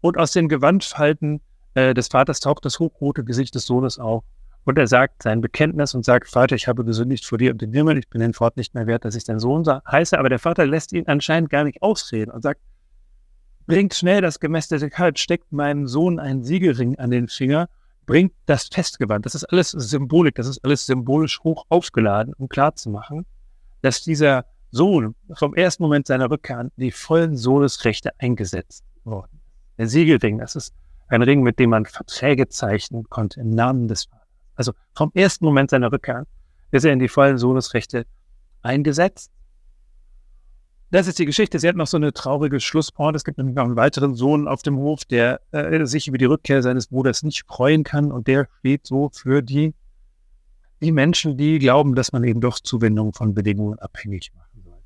Und 0.00 0.16
aus 0.16 0.32
den 0.32 0.48
Gewandfalten 0.48 1.40
äh, 1.74 1.92
des 1.92 2.08
Vaters 2.08 2.40
taucht 2.40 2.64
das 2.64 2.78
hochrote 2.78 3.24
Gesicht 3.24 3.54
des 3.54 3.66
Sohnes 3.66 3.98
auf. 3.98 4.24
Und 4.64 4.78
er 4.78 4.86
sagt 4.86 5.22
sein 5.22 5.40
Bekenntnis 5.40 5.94
und 5.94 6.04
sagt, 6.04 6.28
Vater, 6.28 6.54
ich 6.54 6.68
habe 6.68 6.84
gesündigt 6.84 7.24
vor 7.24 7.38
dir 7.38 7.52
und 7.52 7.62
den 7.62 7.72
Himmel, 7.72 7.98
ich 7.98 8.08
bin 8.08 8.20
hinfort 8.20 8.56
nicht 8.56 8.74
mehr 8.74 8.86
wert, 8.86 9.04
dass 9.04 9.14
ich 9.14 9.24
dein 9.24 9.38
Sohn 9.38 9.64
heiße. 9.66 10.18
Aber 10.18 10.28
der 10.28 10.38
Vater 10.38 10.66
lässt 10.66 10.92
ihn 10.92 11.06
anscheinend 11.06 11.50
gar 11.50 11.64
nicht 11.64 11.82
ausreden 11.82 12.30
und 12.30 12.42
sagt, 12.42 12.60
bringt 13.66 13.94
schnell 13.94 14.20
das 14.20 14.40
gemästete 14.40 14.90
Kalb, 14.90 15.18
steckt 15.18 15.52
meinem 15.52 15.86
Sohn 15.86 16.18
einen 16.18 16.42
Siegelring 16.42 16.98
an 16.98 17.10
den 17.10 17.28
Finger, 17.28 17.68
bringt 18.08 18.32
das 18.46 18.68
Festgewand. 18.68 19.26
Das 19.26 19.34
ist 19.34 19.44
alles 19.44 19.70
Symbolik, 19.70 20.34
das 20.34 20.48
ist 20.48 20.64
alles 20.64 20.86
symbolisch 20.86 21.40
hoch 21.44 21.66
aufgeladen, 21.68 22.32
um 22.38 22.48
klarzumachen, 22.48 23.26
dass 23.82 24.02
dieser 24.02 24.46
Sohn 24.70 25.14
vom 25.34 25.54
ersten 25.54 25.82
Moment 25.82 26.06
seiner 26.06 26.30
Rückkehr 26.30 26.58
an 26.58 26.72
die 26.76 26.90
vollen 26.90 27.36
Sohnesrechte 27.36 28.10
eingesetzt 28.18 28.82
worden. 29.04 29.40
Der 29.76 29.88
Siegelring, 29.88 30.38
das 30.38 30.56
ist 30.56 30.74
ein 31.08 31.22
Ring, 31.22 31.42
mit 31.42 31.58
dem 31.58 31.70
man 31.70 31.84
Verträge 31.84 32.48
zeichnen 32.48 33.04
konnte 33.10 33.40
im 33.40 33.50
Namen 33.50 33.88
des 33.88 34.06
Vaters. 34.06 34.26
Also 34.54 34.72
vom 34.94 35.12
ersten 35.14 35.44
Moment 35.44 35.70
seiner 35.70 35.92
Rückkehr 35.92 36.26
ist 36.70 36.84
er 36.84 36.92
in 36.94 36.98
die 36.98 37.08
vollen 37.08 37.36
Sohnesrechte 37.36 38.06
eingesetzt. 38.62 39.30
Das 40.90 41.06
ist 41.06 41.18
die 41.18 41.26
Geschichte. 41.26 41.58
Sie 41.58 41.68
hat 41.68 41.76
noch 41.76 41.86
so 41.86 41.98
eine 41.98 42.14
traurige 42.14 42.60
Schlussport. 42.60 43.14
Es 43.14 43.24
gibt 43.24 43.36
nämlich 43.36 43.54
noch 43.54 43.64
einen 43.64 43.76
weiteren 43.76 44.14
Sohn 44.14 44.48
auf 44.48 44.62
dem 44.62 44.78
Hof, 44.78 45.04
der 45.04 45.40
äh, 45.52 45.84
sich 45.84 46.08
über 46.08 46.16
die 46.16 46.24
Rückkehr 46.24 46.62
seines 46.62 46.86
Bruders 46.86 47.22
nicht 47.22 47.44
freuen 47.46 47.84
kann. 47.84 48.10
Und 48.10 48.26
der 48.26 48.48
steht 48.60 48.86
so 48.86 49.10
für 49.12 49.42
die, 49.42 49.74
die 50.80 50.92
Menschen, 50.92 51.36
die 51.36 51.58
glauben, 51.58 51.94
dass 51.94 52.12
man 52.12 52.24
eben 52.24 52.40
doch 52.40 52.58
Zuwendung 52.58 53.12
von 53.12 53.34
Bedingungen 53.34 53.78
abhängig 53.80 54.32
machen 54.34 54.62
sollte. 54.64 54.82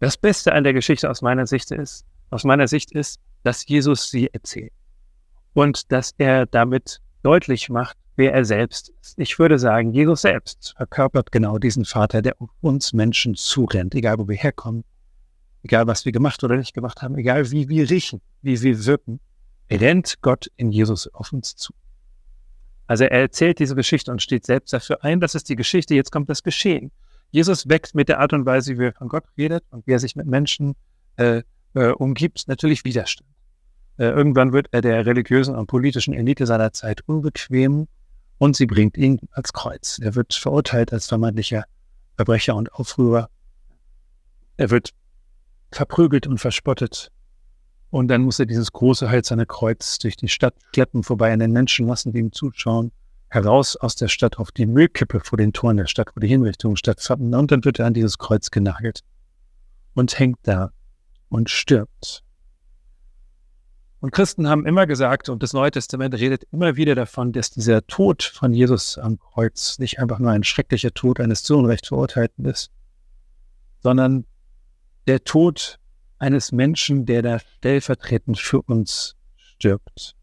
Das 0.00 0.18
Beste 0.18 0.52
an 0.52 0.64
der 0.64 0.74
Geschichte 0.74 1.08
aus 1.08 1.22
meiner 1.22 1.46
Sicht 1.46 1.70
ist, 1.70 2.04
aus 2.28 2.44
meiner 2.44 2.68
Sicht 2.68 2.92
ist, 2.92 3.20
dass 3.42 3.66
Jesus 3.66 4.10
sie 4.10 4.28
erzählt 4.34 4.72
und 5.54 5.90
dass 5.90 6.14
er 6.18 6.44
damit 6.44 7.00
deutlich 7.26 7.68
macht, 7.68 7.96
wer 8.14 8.32
er 8.32 8.44
selbst 8.44 8.92
ist. 9.02 9.18
Ich 9.18 9.36
würde 9.40 9.58
sagen, 9.58 9.92
Jesus 9.92 10.20
selbst 10.20 10.74
verkörpert 10.76 11.32
genau 11.32 11.58
diesen 11.58 11.84
Vater, 11.84 12.22
der 12.22 12.36
uns 12.60 12.92
Menschen 12.92 13.34
zurennt, 13.34 13.96
egal 13.96 14.20
wo 14.20 14.28
wir 14.28 14.36
herkommen, 14.36 14.84
egal 15.64 15.88
was 15.88 16.04
wir 16.04 16.12
gemacht 16.12 16.44
oder 16.44 16.56
nicht 16.56 16.72
gemacht 16.72 17.02
haben, 17.02 17.18
egal 17.18 17.50
wie 17.50 17.68
wir 17.68 17.90
riechen, 17.90 18.20
wie 18.42 18.62
wir 18.62 18.86
wirken, 18.86 19.18
rennt 19.68 20.22
Gott 20.22 20.46
in 20.56 20.70
Jesus 20.70 21.12
auf 21.14 21.32
uns 21.32 21.56
zu. 21.56 21.74
Also 22.86 23.02
er 23.02 23.22
erzählt 23.22 23.58
diese 23.58 23.74
Geschichte 23.74 24.12
und 24.12 24.22
steht 24.22 24.46
selbst 24.46 24.72
dafür 24.72 25.02
ein, 25.02 25.18
das 25.18 25.34
ist 25.34 25.48
die 25.48 25.56
Geschichte, 25.56 25.96
jetzt 25.96 26.12
kommt 26.12 26.30
das 26.30 26.44
Geschehen. 26.44 26.92
Jesus 27.32 27.68
weckt 27.68 27.96
mit 27.96 28.08
der 28.08 28.20
Art 28.20 28.32
und 28.34 28.46
Weise, 28.46 28.78
wie 28.78 28.84
er 28.84 28.92
von 28.92 29.08
Gott 29.08 29.24
redet 29.36 29.64
und 29.70 29.84
wie 29.88 29.90
er 29.90 29.98
sich 29.98 30.14
mit 30.14 30.28
Menschen 30.28 30.76
äh, 31.16 31.42
äh, 31.74 31.88
umgibt, 31.88 32.46
natürlich 32.46 32.84
Widerstand. 32.84 33.28
Äh, 33.98 34.06
irgendwann 34.06 34.52
wird 34.52 34.68
er 34.72 34.82
der 34.82 35.06
religiösen 35.06 35.54
und 35.54 35.66
politischen 35.66 36.14
Elite 36.14 36.46
seiner 36.46 36.72
Zeit 36.72 37.00
unbequem 37.06 37.88
und 38.38 38.56
sie 38.56 38.66
bringt 38.66 38.96
ihn 38.96 39.20
als 39.32 39.52
Kreuz. 39.52 39.98
Er 39.98 40.14
wird 40.14 40.34
verurteilt 40.34 40.92
als 40.92 41.06
vermeintlicher 41.06 41.64
Verbrecher 42.16 42.56
und 42.56 42.72
Aufrührer. 42.72 43.28
Er 44.56 44.70
wird 44.70 44.92
verprügelt 45.70 46.26
und 46.26 46.38
verspottet. 46.38 47.10
Und 47.90 48.08
dann 48.08 48.22
muss 48.22 48.38
er 48.38 48.46
dieses 48.46 48.72
große 48.72 49.10
hölzerne 49.10 49.46
Kreuz 49.46 49.98
durch 49.98 50.16
die 50.16 50.28
Stadt 50.28 50.54
schleppen, 50.74 51.02
vorbei 51.02 51.32
an 51.32 51.38
den 51.38 51.52
Menschenmassen, 51.52 52.12
die 52.12 52.18
ihm 52.18 52.32
zuschauen, 52.32 52.90
heraus 53.28 53.76
aus 53.76 53.96
der 53.96 54.08
Stadt 54.08 54.38
auf 54.38 54.50
die 54.50 54.66
Müllkippe 54.66 55.20
vor 55.20 55.38
den 55.38 55.52
Toren 55.52 55.76
der 55.76 55.86
Stadt, 55.86 56.10
wo 56.14 56.20
die 56.20 56.28
Hinrichtungen 56.28 56.76
stattfanden. 56.76 57.34
Und 57.34 57.50
dann 57.50 57.64
wird 57.64 57.78
er 57.78 57.86
an 57.86 57.94
dieses 57.94 58.18
Kreuz 58.18 58.50
genagelt 58.50 59.00
und 59.94 60.18
hängt 60.18 60.38
da 60.42 60.72
und 61.28 61.48
stirbt. 61.48 62.25
Und 64.06 64.12
Christen 64.12 64.48
haben 64.48 64.66
immer 64.66 64.86
gesagt, 64.86 65.28
und 65.28 65.42
das 65.42 65.52
Neue 65.52 65.72
Testament 65.72 66.14
redet 66.14 66.44
immer 66.52 66.76
wieder 66.76 66.94
davon, 66.94 67.32
dass 67.32 67.50
dieser 67.50 67.84
Tod 67.88 68.22
von 68.22 68.54
Jesus 68.54 68.98
am 68.98 69.18
Kreuz 69.18 69.80
nicht 69.80 69.98
einfach 69.98 70.20
nur 70.20 70.30
ein 70.30 70.44
schrecklicher 70.44 70.94
Tod 70.94 71.18
eines 71.18 71.42
zu 71.42 71.56
Unrecht 71.58 71.88
Verurteilten 71.88 72.44
ist, 72.44 72.70
sondern 73.80 74.24
der 75.08 75.24
Tod 75.24 75.80
eines 76.20 76.52
Menschen, 76.52 77.04
der 77.04 77.22
da 77.22 77.40
stellvertretend 77.40 78.38
für 78.38 78.62
uns 78.62 79.16
stirbt. 79.34 80.14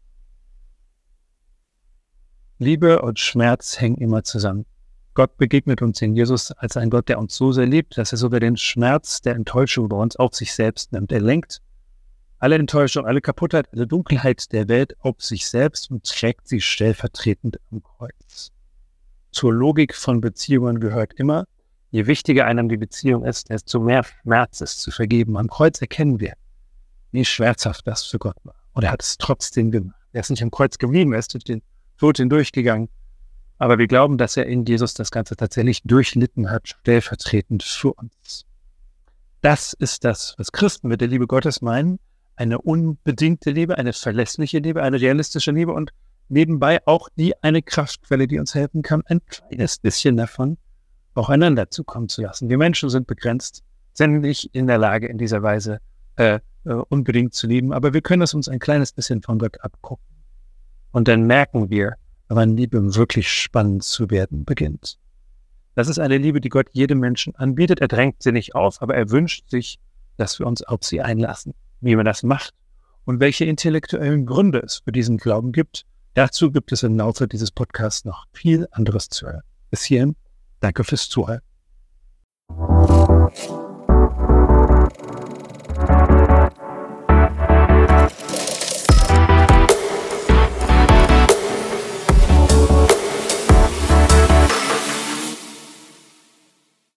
Liebe 2.58 3.02
und 3.02 3.18
Schmerz 3.18 3.78
hängen 3.78 3.98
immer 3.98 4.24
zusammen. 4.24 4.64
Gott 5.12 5.36
begegnet 5.36 5.82
uns 5.82 6.00
in 6.00 6.16
Jesus 6.16 6.52
als 6.52 6.78
ein 6.78 6.88
Gott, 6.88 7.10
der 7.10 7.18
uns 7.18 7.36
so 7.36 7.52
sehr 7.52 7.66
liebt, 7.66 7.98
dass 7.98 8.12
er 8.12 8.16
sogar 8.16 8.40
den 8.40 8.56
Schmerz 8.56 9.20
der 9.20 9.34
Enttäuschung 9.34 9.90
bei 9.90 9.98
uns 9.98 10.16
auf 10.16 10.34
sich 10.34 10.54
selbst 10.54 10.92
nimmt. 10.92 11.12
Er 11.12 11.20
lenkt 11.20 11.60
alle 12.44 12.56
Enttäuschung, 12.56 13.06
alle 13.06 13.22
Kaputtheit, 13.22 13.72
alle 13.72 13.86
Dunkelheit 13.86 14.52
der 14.52 14.68
Welt 14.68 14.94
auf 15.00 15.22
sich 15.22 15.48
selbst 15.48 15.90
und 15.90 16.04
trägt 16.04 16.46
sie 16.46 16.60
stellvertretend 16.60 17.58
am 17.72 17.82
Kreuz. 17.82 18.52
Zur 19.30 19.54
Logik 19.54 19.94
von 19.94 20.20
Beziehungen 20.20 20.78
gehört 20.78 21.14
immer, 21.14 21.46
je 21.90 22.06
wichtiger 22.06 22.44
einem 22.44 22.68
die 22.68 22.76
Beziehung 22.76 23.24
ist, 23.24 23.48
desto 23.48 23.80
mehr 23.80 24.04
Schmerz 24.04 24.60
ist 24.60 24.82
zu 24.82 24.90
vergeben. 24.90 25.38
Am 25.38 25.48
Kreuz 25.48 25.80
erkennen 25.80 26.20
wir, 26.20 26.34
wie 27.12 27.24
schmerzhaft 27.24 27.86
das 27.86 28.04
für 28.04 28.18
Gott 28.18 28.36
war. 28.44 28.56
Und 28.74 28.82
er 28.84 28.90
hat 28.90 29.02
es 29.02 29.16
trotzdem 29.16 29.70
gemacht. 29.70 29.96
Er 30.12 30.20
ist 30.20 30.28
nicht 30.28 30.42
am 30.42 30.50
Kreuz 30.50 30.76
geblieben, 30.76 31.14
er 31.14 31.20
ist 31.20 31.32
durch 31.32 31.44
den 31.44 31.62
Tod 31.96 32.18
hindurchgegangen. 32.18 32.90
Aber 33.56 33.78
wir 33.78 33.86
glauben, 33.86 34.18
dass 34.18 34.36
er 34.36 34.44
in 34.44 34.66
Jesus 34.66 34.92
das 34.92 35.10
Ganze 35.10 35.34
tatsächlich 35.34 35.80
durchlitten 35.84 36.50
hat, 36.50 36.68
stellvertretend 36.68 37.62
für 37.62 37.94
uns. 37.94 38.44
Das 39.40 39.72
ist 39.72 40.04
das, 40.04 40.34
was 40.36 40.52
Christen 40.52 40.88
mit 40.88 41.00
der 41.00 41.08
Liebe 41.08 41.26
Gottes 41.26 41.62
meinen 41.62 41.98
eine 42.36 42.60
unbedingte 42.60 43.50
Liebe, 43.50 43.78
eine 43.78 43.92
verlässliche 43.92 44.58
Liebe, 44.58 44.82
eine 44.82 45.00
realistische 45.00 45.52
Liebe 45.52 45.72
und 45.72 45.92
nebenbei 46.28 46.80
auch 46.86 47.08
die 47.16 47.40
eine 47.42 47.62
Kraftquelle, 47.62 48.26
die 48.26 48.38
uns 48.38 48.54
helfen 48.54 48.82
kann, 48.82 49.02
ein 49.06 49.20
kleines 49.26 49.78
bisschen 49.78 50.16
davon 50.16 50.58
auch 51.14 51.28
einander 51.28 51.70
zukommen 51.70 52.08
zu 52.08 52.22
lassen. 52.22 52.48
Wir 52.48 52.58
Menschen 52.58 52.90
sind 52.90 53.06
begrenzt, 53.06 53.62
sind 53.92 54.20
nicht 54.20 54.50
in 54.52 54.66
der 54.66 54.78
Lage, 54.78 55.06
in 55.06 55.18
dieser 55.18 55.42
Weise 55.42 55.78
äh, 56.16 56.40
äh, 56.64 56.72
unbedingt 56.72 57.34
zu 57.34 57.46
lieben, 57.46 57.72
aber 57.72 57.94
wir 57.94 58.02
können 58.02 58.22
es 58.22 58.34
uns 58.34 58.48
ein 58.48 58.58
kleines 58.58 58.92
bisschen 58.92 59.22
von 59.22 59.38
Gott 59.38 59.60
abgucken. 59.60 60.04
Und 60.90 61.08
dann 61.08 61.26
merken 61.26 61.70
wir, 61.70 61.94
wann 62.28 62.56
Liebe 62.56 62.96
wirklich 62.96 63.28
spannend 63.28 63.84
zu 63.84 64.10
werden 64.10 64.44
beginnt. 64.44 64.98
Das 65.76 65.88
ist 65.88 65.98
eine 65.98 66.18
Liebe, 66.18 66.40
die 66.40 66.48
Gott 66.48 66.68
jedem 66.72 67.00
Menschen 67.00 67.34
anbietet. 67.36 67.80
Er 67.80 67.88
drängt 67.88 68.22
sie 68.22 68.32
nicht 68.32 68.54
auf, 68.54 68.80
aber 68.80 68.94
er 68.94 69.10
wünscht 69.10 69.50
sich, 69.50 69.78
dass 70.16 70.38
wir 70.38 70.46
uns 70.46 70.62
auf 70.62 70.84
sie 70.84 71.00
einlassen 71.00 71.54
wie 71.84 71.96
man 71.96 72.06
das 72.06 72.22
macht 72.22 72.54
und 73.04 73.20
welche 73.20 73.44
intellektuellen 73.44 74.26
Gründe 74.26 74.60
es 74.60 74.82
für 74.84 74.92
diesen 74.92 75.18
Glauben 75.18 75.52
gibt. 75.52 75.84
Dazu 76.14 76.50
gibt 76.50 76.72
es 76.72 76.82
im 76.82 76.96
Laufe 76.96 77.26
dieses 77.26 77.50
Podcasts 77.50 78.04
noch 78.04 78.26
viel 78.32 78.66
anderes 78.70 79.08
zu 79.08 79.26
hören. 79.26 79.42
Bis 79.70 79.84
hierhin, 79.84 80.16
danke 80.60 80.84
fürs 80.84 81.08
Zuhören. 81.08 81.40